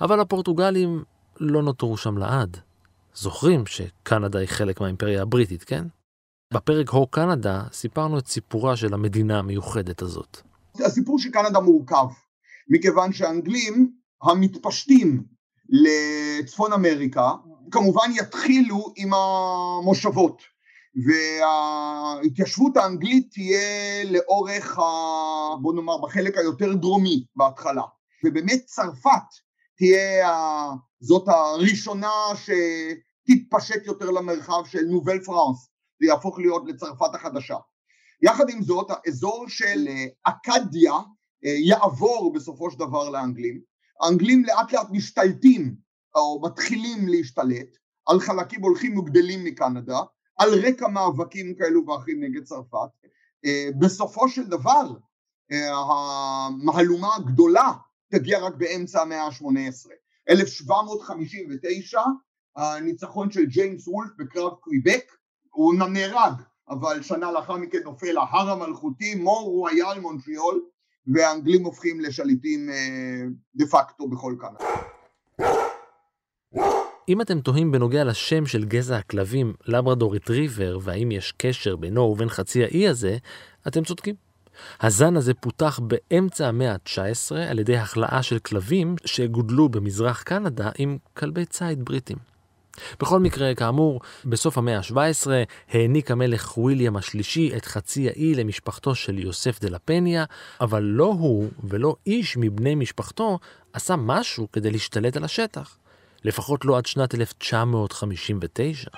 אבל 0.00 0.20
הפורטוגלים 0.20 1.04
לא 1.40 1.62
נותרו 1.62 1.96
שם 1.96 2.18
לעד. 2.18 2.56
זוכרים 3.14 3.66
שקנדה 3.66 4.38
היא 4.38 4.48
חלק 4.48 4.80
מהאימפריה 4.80 5.22
הבריטית, 5.22 5.64
כן? 5.64 5.84
בפרק 6.54 6.90
הו 6.90 7.06
קנדה 7.06 7.64
סיפרנו 7.72 8.18
את 8.18 8.26
סיפורה 8.26 8.76
של 8.76 8.94
המדינה 8.94 9.38
המיוחדת 9.38 10.02
הזאת. 10.02 10.40
הסיפור 10.84 11.18
של 11.18 11.30
קנדה 11.30 11.60
מורכב, 11.60 12.06
מכיוון 12.68 13.12
שהאנגלים 13.12 13.92
המתפשטים 14.22 15.22
לצפון 15.68 16.72
אמריקה 16.72 17.32
כמובן 17.70 18.10
יתחילו 18.14 18.92
עם 18.96 19.10
המושבות 19.14 20.42
וההתיישבות 21.06 22.76
האנגלית 22.76 23.28
תהיה 23.32 24.04
לאורך, 24.04 24.78
ה... 24.78 24.82
בוא 25.62 25.74
נאמר, 25.74 25.98
בחלק 25.98 26.38
היותר 26.38 26.74
דרומי 26.74 27.24
בהתחלה 27.36 27.82
ובאמת 28.24 28.62
צרפת 28.66 29.28
תהיה 29.76 30.28
זאת 31.00 31.28
הראשונה 31.28 32.12
שתתפשט 32.34 33.86
יותר 33.86 34.10
למרחב 34.10 34.62
של 34.66 34.84
נובל 34.90 35.24
פרנס, 35.24 35.68
זה 36.00 36.06
יהפוך 36.06 36.38
להיות 36.38 36.62
לצרפת 36.66 37.14
החדשה. 37.14 37.56
יחד 38.22 38.50
עם 38.50 38.62
זאת, 38.62 38.86
האזור 38.90 39.44
של 39.48 39.88
אכדיה 40.24 40.92
אה, 41.44 41.54
יעבור 41.64 42.32
בסופו 42.34 42.70
של 42.70 42.78
דבר 42.78 43.08
לאנגלים. 43.08 43.60
האנגלים 44.02 44.44
לאט 44.44 44.72
לאט 44.72 44.86
משתלטים 44.90 45.74
או 46.14 46.40
מתחילים 46.44 47.08
להשתלט 47.08 47.78
על 48.06 48.20
חלקים 48.20 48.62
הולכים 48.62 48.98
וגדלים 48.98 49.44
מקנדה, 49.44 50.00
על 50.36 50.48
רקע 50.66 50.88
מאבקים 50.88 51.54
כאלו 51.58 51.86
ואחרים 51.86 52.24
נגד 52.24 52.44
צרפת. 52.44 52.88
אה, 53.44 53.68
בסופו 53.78 54.28
של 54.28 54.44
דבר 54.44 54.90
אה, 55.52 55.70
המהלומה 55.74 57.16
הגדולה 57.16 57.72
תגיע 58.10 58.38
רק 58.38 58.54
באמצע 58.54 59.02
המאה 59.02 59.22
ה-18. 59.22 59.90
1759 60.28 62.00
הניצחון 62.56 63.30
של 63.30 63.46
ג'יימס 63.46 63.88
וולף 63.88 64.10
בקרב 64.18 64.52
קוויבק 64.54 65.04
הוא 65.50 65.74
נהרג 65.74 66.32
אבל 66.68 67.02
שנה 67.02 67.32
לאחר 67.32 67.56
מכן 67.56 67.78
נופל 67.84 68.18
ההר 68.18 68.50
המלכותי 68.50 69.14
מור 69.14 69.48
רויאל 69.50 70.00
מונטריאול 70.00 70.60
והאנגלים 71.14 71.64
הופכים 71.64 72.00
לשליטים 72.00 72.70
אה, 72.70 73.24
דה 73.54 73.66
פקטו 73.66 74.08
בכל 74.08 74.34
קנדה. 74.40 74.64
אם 77.08 77.20
אתם 77.20 77.40
תוהים 77.40 77.72
בנוגע 77.72 78.04
לשם 78.04 78.46
של 78.46 78.64
גזע 78.64 78.96
הכלבים 78.96 79.54
לברדור 79.66 80.12
ריטריבר 80.12 80.78
והאם 80.82 81.10
יש 81.10 81.32
קשר 81.36 81.76
בינו 81.76 82.00
ובין 82.00 82.28
חצי 82.28 82.64
האי 82.64 82.88
הזה, 82.88 83.16
אתם 83.68 83.84
צודקים. 83.84 84.14
הזן 84.80 85.16
הזה 85.16 85.34
פותח 85.34 85.80
באמצע 85.82 86.48
המאה 86.48 86.72
ה-19 86.72 87.36
על 87.50 87.58
ידי 87.58 87.76
הכלאה 87.76 88.22
של 88.22 88.38
כלבים 88.38 88.96
שגודלו 89.04 89.68
במזרח 89.68 90.22
קנדה 90.22 90.70
עם 90.78 90.98
כלבי 91.14 91.44
ציד 91.44 91.84
בריטים. 91.84 92.16
בכל 93.00 93.20
מקרה, 93.20 93.54
כאמור, 93.54 94.00
בסוף 94.24 94.58
המאה 94.58 94.78
ה-17 94.78 95.30
העניק 95.68 96.10
המלך 96.10 96.58
וויליאם 96.58 96.96
השלישי 96.96 97.56
את 97.56 97.64
חצי 97.64 98.08
האי 98.08 98.34
למשפחתו 98.34 98.94
של 98.94 99.18
יוסף 99.18 99.60
דה 99.60 99.68
לפניה, 99.68 100.24
אבל 100.60 100.82
לא 100.82 101.04
הוא 101.18 101.48
ולא 101.64 101.96
איש 102.06 102.36
מבני 102.36 102.74
משפחתו 102.74 103.38
עשה 103.72 103.96
משהו 103.96 104.48
כדי 104.52 104.70
להשתלט 104.70 105.16
על 105.16 105.24
השטח. 105.24 105.78
לפחות 106.24 106.64
לא 106.64 106.78
עד 106.78 106.86
שנת 106.86 107.14
1959. 107.14 108.90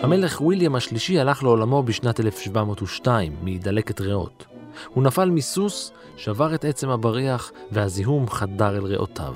המלך 0.00 0.40
ויליאם 0.40 0.74
השלישי 0.74 1.20
הלך 1.20 1.42
לעולמו 1.42 1.82
בשנת 1.82 2.20
1702 2.20 3.36
מדלקת 3.42 4.00
ריאות. 4.00 4.46
הוא 4.88 5.02
נפל 5.04 5.30
מסוס, 5.30 5.92
שבר 6.16 6.54
את 6.54 6.64
עצם 6.64 6.88
הבריח 6.88 7.52
והזיהום 7.72 8.28
חדר 8.28 8.76
אל 8.76 8.84
ריאותיו. 8.84 9.34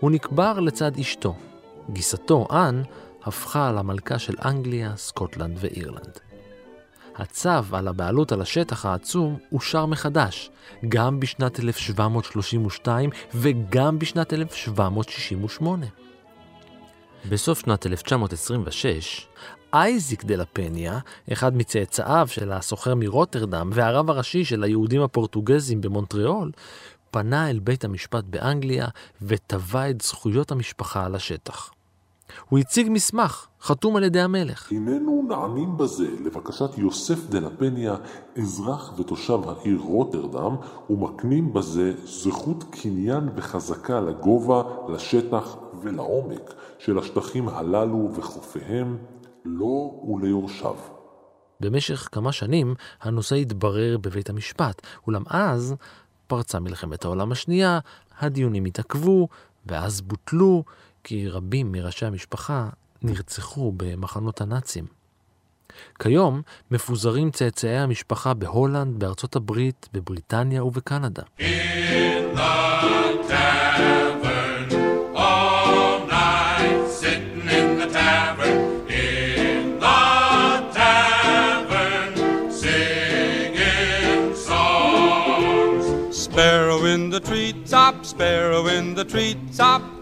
הוא 0.00 0.10
נקבר 0.10 0.60
לצד 0.60 0.98
אשתו. 0.98 1.34
גיסתו, 1.90 2.46
אן, 2.50 2.82
הפכה 3.24 3.72
למלכה 3.72 4.18
של 4.18 4.34
אנגליה, 4.44 4.96
סקוטלנד 4.96 5.56
ואירלנד. 5.60 6.18
הצו 7.16 7.50
על 7.72 7.88
הבעלות 7.88 8.32
על 8.32 8.40
השטח 8.40 8.86
העצום 8.86 9.38
אושר 9.52 9.86
מחדש, 9.86 10.50
גם 10.88 11.20
בשנת 11.20 11.60
1732 11.60 13.10
וגם 13.34 13.98
בשנת 13.98 14.32
1768. 14.32 15.86
בסוף 17.28 17.60
שנת 17.60 17.86
1926, 17.86 19.26
אייזיק 19.72 20.24
דה 20.24 20.36
לפניה, 20.36 20.98
אחד 21.32 21.56
מצאצאיו 21.56 22.28
של 22.30 22.52
הסוחר 22.52 22.94
מרוטרדם 22.94 23.70
והרב 23.72 24.10
הראשי 24.10 24.44
של 24.44 24.62
היהודים 24.64 25.02
הפורטוגזים 25.02 25.80
במונטריאול, 25.80 26.50
פנה 27.14 27.50
אל 27.50 27.58
בית 27.58 27.84
המשפט 27.84 28.24
באנגליה 28.24 28.86
ותבע 29.22 29.90
את 29.90 30.00
זכויות 30.00 30.50
המשפחה 30.52 31.04
על 31.04 31.14
השטח. 31.14 31.70
הוא 32.48 32.58
הציג 32.58 32.88
מסמך, 32.90 33.46
חתום 33.62 33.96
על 33.96 34.04
ידי 34.04 34.20
המלך. 34.20 34.72
הננו 34.72 35.26
נענים 35.28 35.76
בזה 35.76 36.08
לבקשת 36.24 36.78
יוסף 36.78 37.26
דה 37.26 37.40
לפניה, 37.40 37.96
אזרח 38.38 38.94
ותושב 38.98 39.38
העיר 39.46 39.78
רוטרדם, 39.80 40.56
ומקנים 40.90 41.52
בזה 41.52 41.92
זכות 42.04 42.64
קניין 42.70 43.28
וחזקה 43.36 44.00
לגובה, 44.00 44.62
לשטח 44.88 45.56
ולעומק 45.82 46.54
של 46.78 46.98
השטחים 46.98 47.48
הללו 47.48 48.10
וחופיהם, 48.14 48.96
לו 49.44 50.04
וליורשיו. 50.08 50.76
במשך 51.60 52.08
כמה 52.12 52.32
שנים 52.32 52.74
הנושא 53.00 53.36
התברר 53.36 53.98
בבית 54.00 54.30
המשפט, 54.30 54.82
אולם 55.06 55.22
אז 55.26 55.74
פרצה 56.26 56.60
מלחמת 56.60 57.04
העולם 57.04 57.32
השנייה, 57.32 57.78
הדיונים 58.18 58.64
התעכבו, 58.64 59.28
ואז 59.66 60.00
בוטלו, 60.00 60.64
כי 61.04 61.28
רבים 61.28 61.72
מראשי 61.72 62.06
המשפחה 62.06 62.68
נרצחו 63.02 63.72
במחנות 63.76 64.40
הנאצים. 64.40 64.86
כיום 65.98 66.42
מפוזרים 66.70 67.30
צאצאי 67.30 67.76
המשפחה 67.76 68.34
בהולנד, 68.34 68.98
בארצות 68.98 69.36
הברית, 69.36 69.88
בבריטניה 69.92 70.64
ובקנדה. 70.64 71.22
In 71.38 72.36
the 72.36 74.03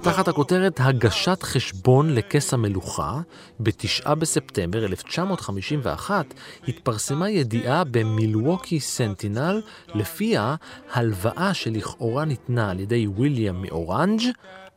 תחת 0.02 0.28
הכותרת 0.28 0.80
הגשת 0.80 1.42
חשבון 1.42 2.14
לכס 2.14 2.54
המלוכה, 2.54 3.20
בתשעה 3.60 4.14
בספטמבר 4.14 4.84
1951 4.84 6.34
התפרסמה 6.68 7.30
ידיעה 7.30 7.84
במילווקי 7.84 8.80
סנטינל, 8.80 9.62
לפיה 9.94 10.54
הלוואה 10.92 11.54
שלכאורה 11.54 12.24
ניתנה 12.24 12.70
על 12.70 12.80
ידי 12.80 13.06
ויליאם 13.06 13.62
מאורנג' 13.62 14.22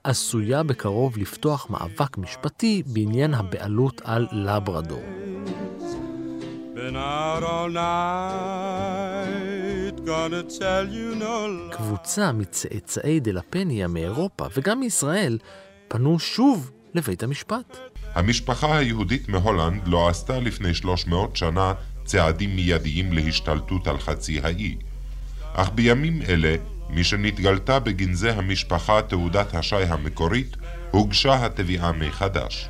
עשויה 0.03 0.63
בקרוב 0.63 1.17
לפתוח 1.17 1.69
מאבק 1.69 2.17
משפטי 2.17 2.83
בעניין 2.85 3.33
הבעלות 3.33 4.01
על 4.03 4.27
לברדור. 4.31 5.03
Been 6.75 6.97
out 6.97 7.43
all 7.43 7.69
night. 7.69 9.44
קבוצה 11.71 12.31
מצאצאי 12.31 13.19
דלפניה 13.19 13.87
מאירופה 13.87 14.45
וגם 14.57 14.79
מישראל 14.79 15.37
פנו 15.87 16.19
שוב 16.19 16.71
לבית 16.93 17.23
המשפט. 17.23 17.77
המשפחה 18.13 18.77
היהודית 18.77 19.29
מהולנד 19.29 19.87
לא 19.87 20.09
עשתה 20.09 20.39
לפני 20.39 20.73
300 20.73 21.35
שנה 21.35 21.73
צעדים 22.05 22.55
מיידיים 22.55 23.13
להשתלטות 23.13 23.87
על 23.87 23.97
חצי 23.97 24.39
האי. 24.43 24.75
אך 25.53 25.69
בימים 25.75 26.21
אלה, 26.21 26.55
משנתגלתה 26.89 27.79
בגנזי 27.79 28.29
המשפחה 28.29 29.01
תעודת 29.01 29.55
השי 29.55 29.75
המקורית, 29.75 30.57
הוגשה 30.91 31.45
התביעה 31.45 31.91
מחדש. 31.91 32.69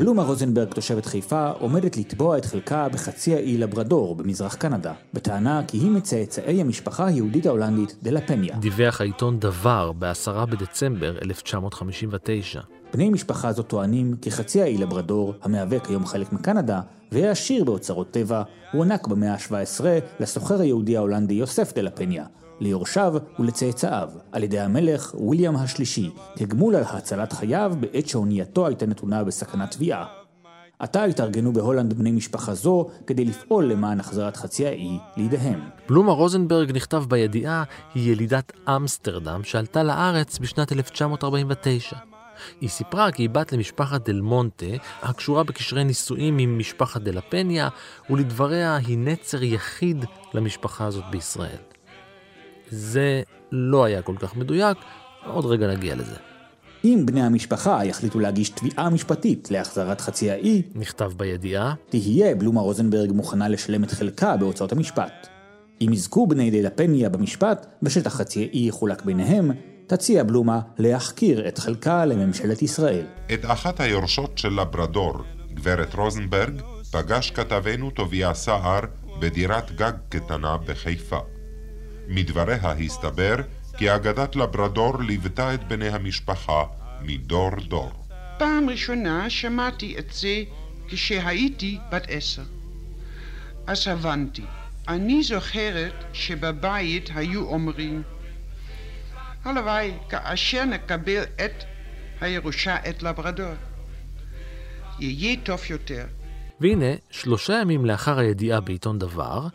בלומה 0.00 0.22
רוזנברג, 0.22 0.74
תושבת 0.74 1.06
חיפה, 1.06 1.48
עומדת 1.48 1.96
לתבוע 1.96 2.38
את 2.38 2.44
חלקה 2.44 2.88
בחצי 2.88 3.34
האי 3.34 3.58
לברדור 3.58 4.14
במזרח 4.14 4.54
קנדה, 4.54 4.92
בטענה 5.14 5.62
כי 5.68 5.78
היא 5.78 5.90
מצאצאי 5.90 6.60
המשפחה 6.60 7.06
היהודית 7.06 7.46
ההולנדית 7.46 7.96
דה 8.02 8.10
לפניה. 8.10 8.56
דיווח 8.58 9.00
העיתון 9.00 9.38
דבר 9.38 9.92
ב-10 9.98 10.46
בדצמבר 10.46 11.18
1959. 11.22 12.60
בני 12.94 13.10
משפחה 13.10 13.52
זו 13.52 13.62
טוענים 13.62 14.16
כי 14.22 14.30
חצי 14.30 14.62
האי 14.62 14.78
לברדור, 14.78 15.34
המהווה 15.42 15.80
כיום 15.80 16.06
חלק 16.06 16.32
מקנדה, 16.32 16.80
והעשיר 17.12 17.64
באוצרות 17.64 18.10
טבע, 18.10 18.42
הוענק 18.72 19.06
במאה 19.06 19.32
ה-17 19.32 19.84
לסוחר 20.20 20.60
היהודי 20.60 20.96
ההולנדי 20.96 21.34
יוסף 21.34 21.74
דה 21.74 21.82
לפניה, 21.82 22.24
ליורשיו 22.60 23.14
ולצאצאיו, 23.38 24.08
על 24.32 24.42
ידי 24.42 24.60
המלך 24.60 25.14
ויליאם 25.14 25.56
השלישי, 25.56 26.10
כגמול 26.36 26.76
על 26.76 26.84
הצלת 26.86 27.32
חייו 27.32 27.72
בעת 27.80 28.08
שאונייתו 28.08 28.66
הייתה 28.66 28.86
נתונה 28.86 29.24
בסכנת 29.24 29.70
טביעה. 29.70 30.06
עתה 30.78 31.04
התארגנו 31.04 31.52
בהולנד 31.52 31.92
בני 31.92 32.12
משפחה 32.12 32.54
זו 32.54 32.88
כדי 33.06 33.24
לפעול 33.24 33.64
למען 33.64 34.00
החזרת 34.00 34.36
חצי 34.36 34.66
האי 34.66 34.98
לידיהם. 35.16 35.60
בלומה 35.88 36.12
רוזנברג 36.12 36.72
נכתב 36.72 37.04
בידיעה 37.08 37.64
היא 37.94 38.12
ילידת 38.12 38.52
אמסטרדם 38.68 39.44
שעלתה 39.44 39.82
לארץ 39.82 40.38
בשנת 40.38 40.72
1949. 40.72 41.96
היא 42.60 42.68
סיפרה 42.68 43.12
כי 43.12 43.22
היא 43.22 43.30
בת 43.30 43.52
למשפחת 43.52 44.08
דל 44.08 44.20
מונטה, 44.20 44.66
הקשורה 45.02 45.44
בקשרי 45.44 45.84
נישואים 45.84 46.38
עם 46.38 46.58
משפחת 46.58 47.00
דלה 47.00 47.20
פניה, 47.20 47.68
ולדבריה 48.10 48.76
היא 48.76 48.98
נצר 48.98 49.42
יחיד 49.42 50.04
למשפחה 50.34 50.86
הזאת 50.86 51.04
בישראל. 51.10 51.69
זה 52.70 53.22
לא 53.52 53.84
היה 53.84 54.02
כל 54.02 54.14
כך 54.18 54.36
מדויק, 54.36 54.78
עוד 55.26 55.46
רגע 55.46 55.66
נגיע 55.66 55.94
לזה. 55.94 56.16
אם 56.84 57.02
בני 57.06 57.22
המשפחה 57.22 57.84
יחליטו 57.84 58.20
להגיש 58.20 58.48
תביעה 58.48 58.90
משפטית 58.90 59.50
להחזרת 59.50 60.00
חצי 60.00 60.30
האי, 60.30 60.62
נכתב 60.74 61.12
בידיעה, 61.16 61.74
תהיה 61.88 62.34
בלומה 62.34 62.60
רוזנברג 62.60 63.12
מוכנה 63.12 63.48
לשלם 63.48 63.84
את 63.84 63.90
חלקה 63.90 64.36
בהוצאות 64.36 64.72
המשפט. 64.72 65.28
אם 65.80 65.92
יזכו 65.92 66.26
בני 66.26 66.50
דה 66.50 66.68
לפניה 66.68 67.08
במשפט, 67.08 67.66
ושטח 67.82 68.14
חצי 68.14 68.40
האי 68.42 68.68
יחולק 68.68 69.04
ביניהם, 69.04 69.50
תציע 69.86 70.22
בלומה 70.22 70.60
להחכיר 70.78 71.48
את 71.48 71.58
חלקה 71.58 72.04
לממשלת 72.04 72.62
ישראל. 72.62 73.04
את 73.34 73.44
אחת 73.44 73.80
היורשות 73.80 74.38
של 74.38 74.60
לברדור, 74.60 75.14
גברת 75.54 75.94
רוזנברג, 75.94 76.62
פגש 76.92 77.30
כתבנו 77.30 77.90
טוביה 77.90 78.34
סער 78.34 78.80
בדירת 79.20 79.76
גג 79.76 79.92
קטנה 80.08 80.56
בחיפה. 80.56 81.18
מדבריה 82.10 82.72
הסתבר 82.72 83.36
כי 83.78 83.94
אגדת 83.94 84.36
לברדור 84.36 85.02
ליוותה 85.02 85.54
את 85.54 85.68
בני 85.68 85.88
המשפחה 85.88 86.64
מדור 87.02 87.50
דור. 87.68 87.92
פעם 88.38 88.70
ראשונה 88.70 89.30
שמעתי 89.30 89.98
את 89.98 90.12
זה 90.12 90.42
כשהייתי 90.88 91.78
בת 91.92 92.06
עשר. 92.08 92.42
אז 93.66 93.88
הבנתי. 93.88 94.42
אני 94.88 95.22
זוכרת 95.22 96.04
שבבית 96.12 97.10
היו 97.14 97.42
אומרים 97.42 98.02
הלוואי 99.44 99.92
כאשר 100.08 100.64
נקבל 100.64 101.22
את 101.22 101.64
הירושה 102.20 102.76
את 102.88 103.02
לברדור. 103.02 103.54
יהיה 104.98 105.36
טוב 105.42 105.60
יותר. 105.70 106.04
והנה, 106.60 106.94
שלושה 107.10 107.52
ימים 107.62 107.84
לאחר 107.84 108.18
הידיעה 108.18 108.60
בעיתון 108.60 108.98
דבר, 108.98 109.46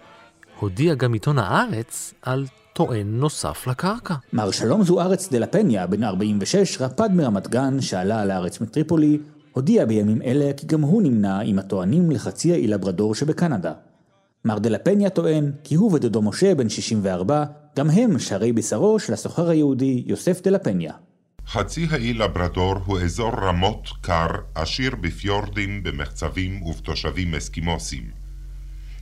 הודיע 0.59 0.95
גם 0.95 1.13
עיתון 1.13 1.39
הארץ 1.39 2.13
על 2.21 2.45
טוען 2.73 3.07
נוסף 3.07 3.67
לקרקע. 3.67 4.13
מר 4.33 4.51
שלום 4.51 4.83
זוארץ 4.83 5.31
דה 5.31 5.39
לפניה, 5.39 5.87
בן 5.87 6.03
46, 6.03 6.81
רפד 6.81 7.09
מרמת 7.13 7.47
גן, 7.47 7.81
שעלה 7.81 8.21
על 8.21 8.31
הארץ 8.31 8.61
מטריפולי, 8.61 9.17
הודיע 9.51 9.85
בימים 9.85 10.21
אלה 10.21 10.53
כי 10.57 10.67
גם 10.67 10.81
הוא 10.81 11.01
נמנה 11.01 11.39
עם 11.39 11.59
הטוענים 11.59 12.11
לחצי 12.11 12.51
האי 12.51 12.67
לברדור 12.67 13.15
שבקנדה. 13.15 13.73
מר 14.45 14.59
דה 14.59 14.69
לפניה 14.69 15.09
טוען 15.09 15.51
כי 15.63 15.75
הוא 15.75 15.93
ודודו 15.93 16.21
משה, 16.21 16.55
בן 16.55 16.69
64, 16.69 17.45
גם 17.77 17.89
הם 17.89 18.19
שערי 18.19 18.53
בשרו 18.53 18.99
של 18.99 19.13
הסוחר 19.13 19.49
היהודי 19.49 20.03
יוסף 20.05 20.41
דה 20.43 20.51
לפניה. 20.51 20.93
חצי 21.47 21.87
האי 21.91 22.13
לברדור 22.13 22.75
הוא 22.85 22.99
אזור 22.99 23.31
רמות 23.31 23.89
קר, 24.01 24.27
עשיר 24.55 24.95
בפיורדים, 25.01 25.83
במחצבים 25.83 26.63
ובתושבים 26.63 27.35
אסקימוסים. 27.35 28.24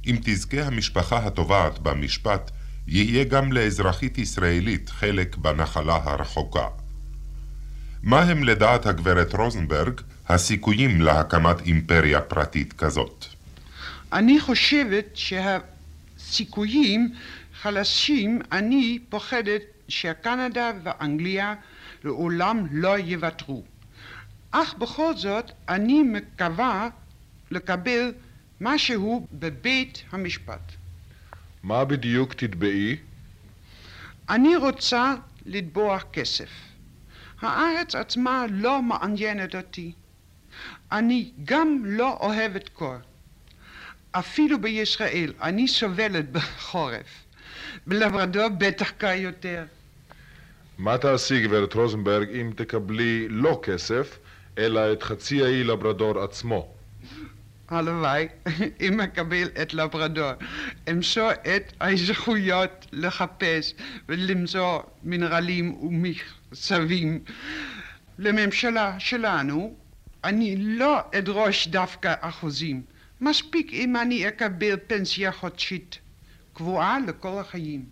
אם 0.08 0.16
תזכה 0.24 0.62
המשפחה 0.62 1.28
התובעת 1.28 1.80
במשפט, 1.80 2.52
יהיה 2.88 3.24
גם 3.24 3.52
לאזרחית 3.52 4.18
ישראלית 4.18 4.90
חלק 4.90 5.36
בנחלה 5.36 6.00
הרחוקה. 6.04 6.68
מה 8.04 8.22
הם 8.22 8.44
לדעת 8.44 8.86
הגברת 8.86 9.36
רוזנברג 9.36 10.02
הסיכויים 10.28 11.02
להקמת 11.02 11.62
אימפריה 11.62 12.22
פרטית 12.22 12.74
כזאת? 12.74 13.26
אני 14.14 14.40
חושבת 14.40 15.06
שהסיכויים 15.14 17.14
חלשים, 17.62 18.42
אני 18.52 19.00
פוחדת 19.10 19.62
שקנדה 19.88 20.72
ואנגליה 20.84 21.54
לעולם 22.04 22.68
לא 22.72 23.00
יוותרו. 23.00 23.64
אך 24.52 24.74
בכל 24.74 25.16
זאת 25.16 25.52
אני 25.70 26.04
מקווה 26.04 26.90
לקבל 27.52 28.12
משהו 28.62 29.28
בבית 29.34 30.04
המשפט. 30.12 30.72
מה 31.64 31.86
בדיוק 31.86 32.34
תתבעי? 32.34 32.96
אני 34.30 34.56
רוצה 34.56 35.14
לתבוע 35.46 36.00
כסף. 36.14 36.50
הארץ 37.42 37.96
עצמה 37.96 38.46
לא 38.52 38.82
מעניינת 38.82 39.56
אותי. 39.56 39.92
אני 40.92 41.32
גם 41.44 41.84
לא 41.86 42.18
אוהבת 42.20 42.70
קור. 42.70 42.96
אפילו 44.12 44.62
בישראל 44.62 45.34
אני 45.42 45.68
סובלת 45.68 46.32
בחורף. 46.32 47.24
בלברדור 47.88 48.50
בטח 48.58 48.90
קר 48.90 49.08
יותר. 49.16 49.64
מה 50.78 50.98
תעשי, 50.98 51.44
גברת 51.44 51.74
רוזנברג, 51.74 52.30
אם 52.30 52.52
תקבלי 52.56 53.28
לא 53.30 53.60
כסף, 53.64 54.18
אלא 54.58 54.94
את 54.94 55.04
חצי 55.04 55.44
האי 55.44 55.64
לברדור 55.64 56.20
עצמו? 56.20 56.73
הלוואי, 57.74 58.28
אם 58.82 59.02
אקבל 59.02 59.48
את 59.62 59.74
לברדור, 59.74 60.32
אמצוא 60.92 61.32
את 61.32 61.74
הזכויות 61.82 62.88
לחפש 62.92 63.74
ולמצוא 64.10 64.82
מנרלים 65.04 65.74
ומחצבים. 65.74 67.20
לממשלה 68.20 69.00
שלנו, 69.00 69.76
אני 70.24 70.56
לא 70.58 71.00
אדרוש 71.18 71.68
דווקא 71.68 72.14
אחוזים. 72.20 72.82
מספיק 73.22 73.74
אם 73.74 73.96
אני 73.96 74.28
אקבל 74.28 74.76
פנסיה 74.88 75.32
חודשית 75.32 76.00
קבועה 76.54 76.98
לכל 77.08 77.40
החיים. 77.40 77.86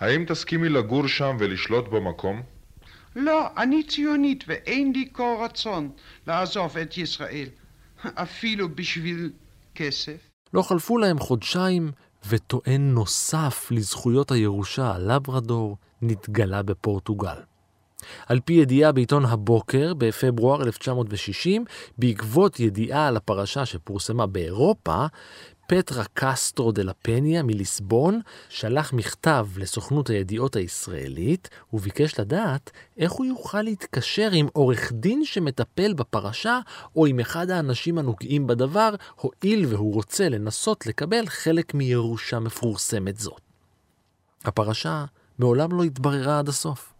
האם 0.00 0.24
תסכימי 0.24 0.68
לגור 0.68 1.06
שם 1.06 1.36
ולשלוט 1.38 1.88
במקום? 1.88 2.42
לא, 3.16 3.48
אני 3.56 3.82
ציונית 3.82 4.44
ואין 4.46 4.92
לי 4.92 5.08
כל 5.12 5.36
רצון 5.40 5.90
לעזוב 6.26 6.78
את 6.78 6.98
ישראל. 6.98 7.48
אפילו 8.14 8.74
בשביל 8.74 9.32
כסף. 9.74 10.30
לא 10.54 10.62
חלפו 10.62 10.98
להם 10.98 11.18
חודשיים, 11.18 11.92
וטוען 12.28 12.90
נוסף 12.94 13.68
לזכויות 13.70 14.30
הירושה 14.30 14.94
על 14.94 15.12
לברדור 15.12 15.76
נתגלה 16.02 16.62
בפורטוגל. 16.62 17.36
על 18.26 18.40
פי 18.44 18.52
ידיעה 18.52 18.92
בעיתון 18.92 19.24
הבוקר 19.24 19.94
בפברואר 19.94 20.62
1960, 20.62 21.64
בעקבות 21.98 22.60
ידיעה 22.60 23.06
על 23.06 23.16
הפרשה 23.16 23.66
שפורסמה 23.66 24.26
באירופה, 24.26 25.06
פטרה 25.70 26.04
קסטרו 26.14 26.72
דה 26.72 26.82
לפניה 26.82 27.42
מליסבון 27.42 28.20
שלח 28.48 28.92
מכתב 28.92 29.48
לסוכנות 29.56 30.10
הידיעות 30.10 30.56
הישראלית 30.56 31.48
וביקש 31.72 32.20
לדעת 32.20 32.70
איך 32.98 33.12
הוא 33.12 33.26
יוכל 33.26 33.62
להתקשר 33.62 34.30
עם 34.32 34.48
עורך 34.52 34.92
דין 34.92 35.24
שמטפל 35.24 35.92
בפרשה 35.94 36.60
או 36.96 37.06
עם 37.06 37.20
אחד 37.20 37.50
האנשים 37.50 37.98
הנוגעים 37.98 38.46
בדבר, 38.46 38.94
הואיל 39.20 39.66
והוא 39.66 39.94
רוצה 39.94 40.28
לנסות 40.28 40.86
לקבל 40.86 41.26
חלק 41.26 41.74
מירושה 41.74 42.38
מפורסמת 42.38 43.16
זאת. 43.16 43.40
הפרשה 44.44 45.04
מעולם 45.38 45.72
לא 45.72 45.82
התבררה 45.82 46.38
עד 46.38 46.48
הסוף. 46.48 46.92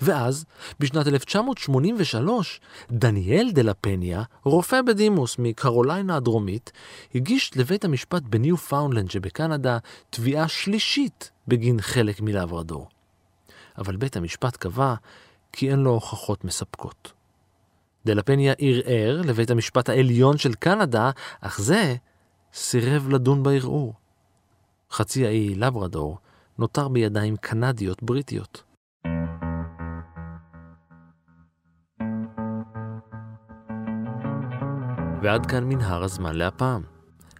ואז, 0.00 0.44
בשנת 0.80 1.06
1983, 1.06 2.60
דניאל 2.90 3.50
דה 3.52 3.62
לפניה, 3.62 4.22
רופא 4.44 4.82
בדימוס 4.82 5.36
מקרוליינה 5.38 6.16
הדרומית, 6.16 6.72
הגיש 7.14 7.56
לבית 7.56 7.84
המשפט 7.84 8.22
בניו 8.22 8.56
פאונלנד 8.56 9.10
שבקנדה 9.10 9.78
תביעה 10.10 10.48
שלישית 10.48 11.30
בגין 11.48 11.80
חלק 11.80 12.20
מלברדור. 12.20 12.88
אבל 13.78 13.96
בית 13.96 14.16
המשפט 14.16 14.56
קבע 14.56 14.94
כי 15.52 15.70
אין 15.70 15.78
לו 15.78 15.90
הוכחות 15.90 16.44
מספקות. 16.44 17.12
דה 18.06 18.14
לפניה 18.14 18.54
ערער 18.58 19.20
לבית 19.24 19.50
המשפט 19.50 19.88
העליון 19.88 20.38
של 20.38 20.54
קנדה, 20.54 21.10
אך 21.40 21.60
זה 21.60 21.94
סירב 22.54 23.08
לדון 23.08 23.42
בערעור. 23.42 23.94
חצי 24.90 25.26
האי 25.26 25.54
לברדור 25.54 26.18
נותר 26.58 26.88
בידיים 26.88 27.36
קנדיות 27.36 28.02
בריטיות. 28.02 28.62
ועד 35.24 35.46
כאן 35.46 35.64
מנהר 35.64 36.04
הזמן 36.04 36.36
להפעם. 36.36 36.82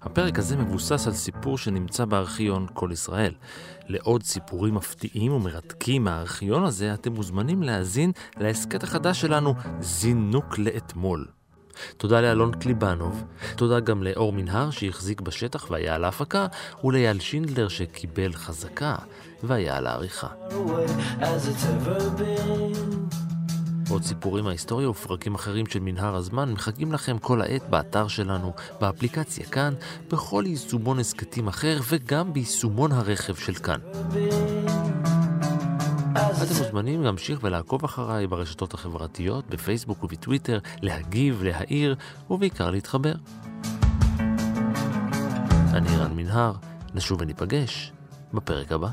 הפרק 0.03 0.39
הזה 0.39 0.57
מבוסס 0.57 1.07
על 1.07 1.13
סיפור 1.13 1.59
שנמצא 1.59 2.05
בארכיון 2.05 2.67
כל 2.75 2.91
ישראל. 2.93 3.33
לעוד 3.89 4.23
סיפורים 4.23 4.75
מפתיעים 4.75 5.33
ומרתקים 5.33 6.05
מהארכיון 6.05 6.65
הזה, 6.65 6.95
אתם 6.95 7.13
מוזמנים 7.13 7.63
להאזין 7.63 8.13
להסכת 8.37 8.83
החדש 8.83 9.21
שלנו, 9.21 9.55
זינוק 9.81 10.59
לאתמול. 10.59 11.27
תודה 11.97 12.21
לאלון 12.21 12.53
קליבנוב, 12.53 13.25
תודה 13.57 13.81
גם 13.81 14.03
לאור 14.03 14.33
מנהר 14.33 14.71
שהחזיק 14.71 15.21
בשטח 15.21 15.71
והיה 15.71 15.95
על 15.95 16.05
ההפקה, 16.05 16.47
ולאייל 16.85 17.21
שינדלר 17.21 17.69
שקיבל 17.69 18.33
חזקה 18.33 18.97
והיה 19.43 19.77
על 19.77 19.87
העריכה. 19.87 20.29
עוד 23.91 24.03
סיפורים 24.03 24.45
מההיסטוריה 24.45 24.91
ופרקים 24.91 25.35
אחרים 25.35 25.67
של 25.67 25.81
מנהר 25.81 26.17
הזמן 26.17 26.53
מחכים 26.53 26.93
לכם 26.93 27.19
כל 27.19 27.43
העת 27.43 27.63
באתר 27.71 28.09
שלנו, 28.09 28.53
באפליקציה 28.81 29.47
כאן, 29.47 29.75
בכל 30.11 30.45
יישומון 30.47 30.99
הסכתים 30.99 31.49
אחר 31.49 31.81
וגם 31.89 32.33
ביישומון 32.33 32.93
הרכב 32.93 33.35
של 33.35 33.55
כאן. 33.55 33.79
אתם 36.13 36.55
מוזמנים 36.59 37.03
להמשיך 37.03 37.39
ולעקוב 37.43 37.85
אחריי 37.85 38.27
ברשתות 38.27 38.75
החברתיות, 38.75 39.47
בפייסבוק 39.51 40.05
ובטוויטר, 40.05 40.59
להגיב, 40.83 41.43
להעיר 41.43 41.97
ובעיקר 42.31 42.71
להתחבר. 42.71 43.15
אני 45.73 45.97
רן 45.97 46.17
מנהר, 46.17 46.53
נשוב 46.95 47.21
וניפגש 47.21 47.93
בפרק 48.35 48.73
הבא. 48.73 48.89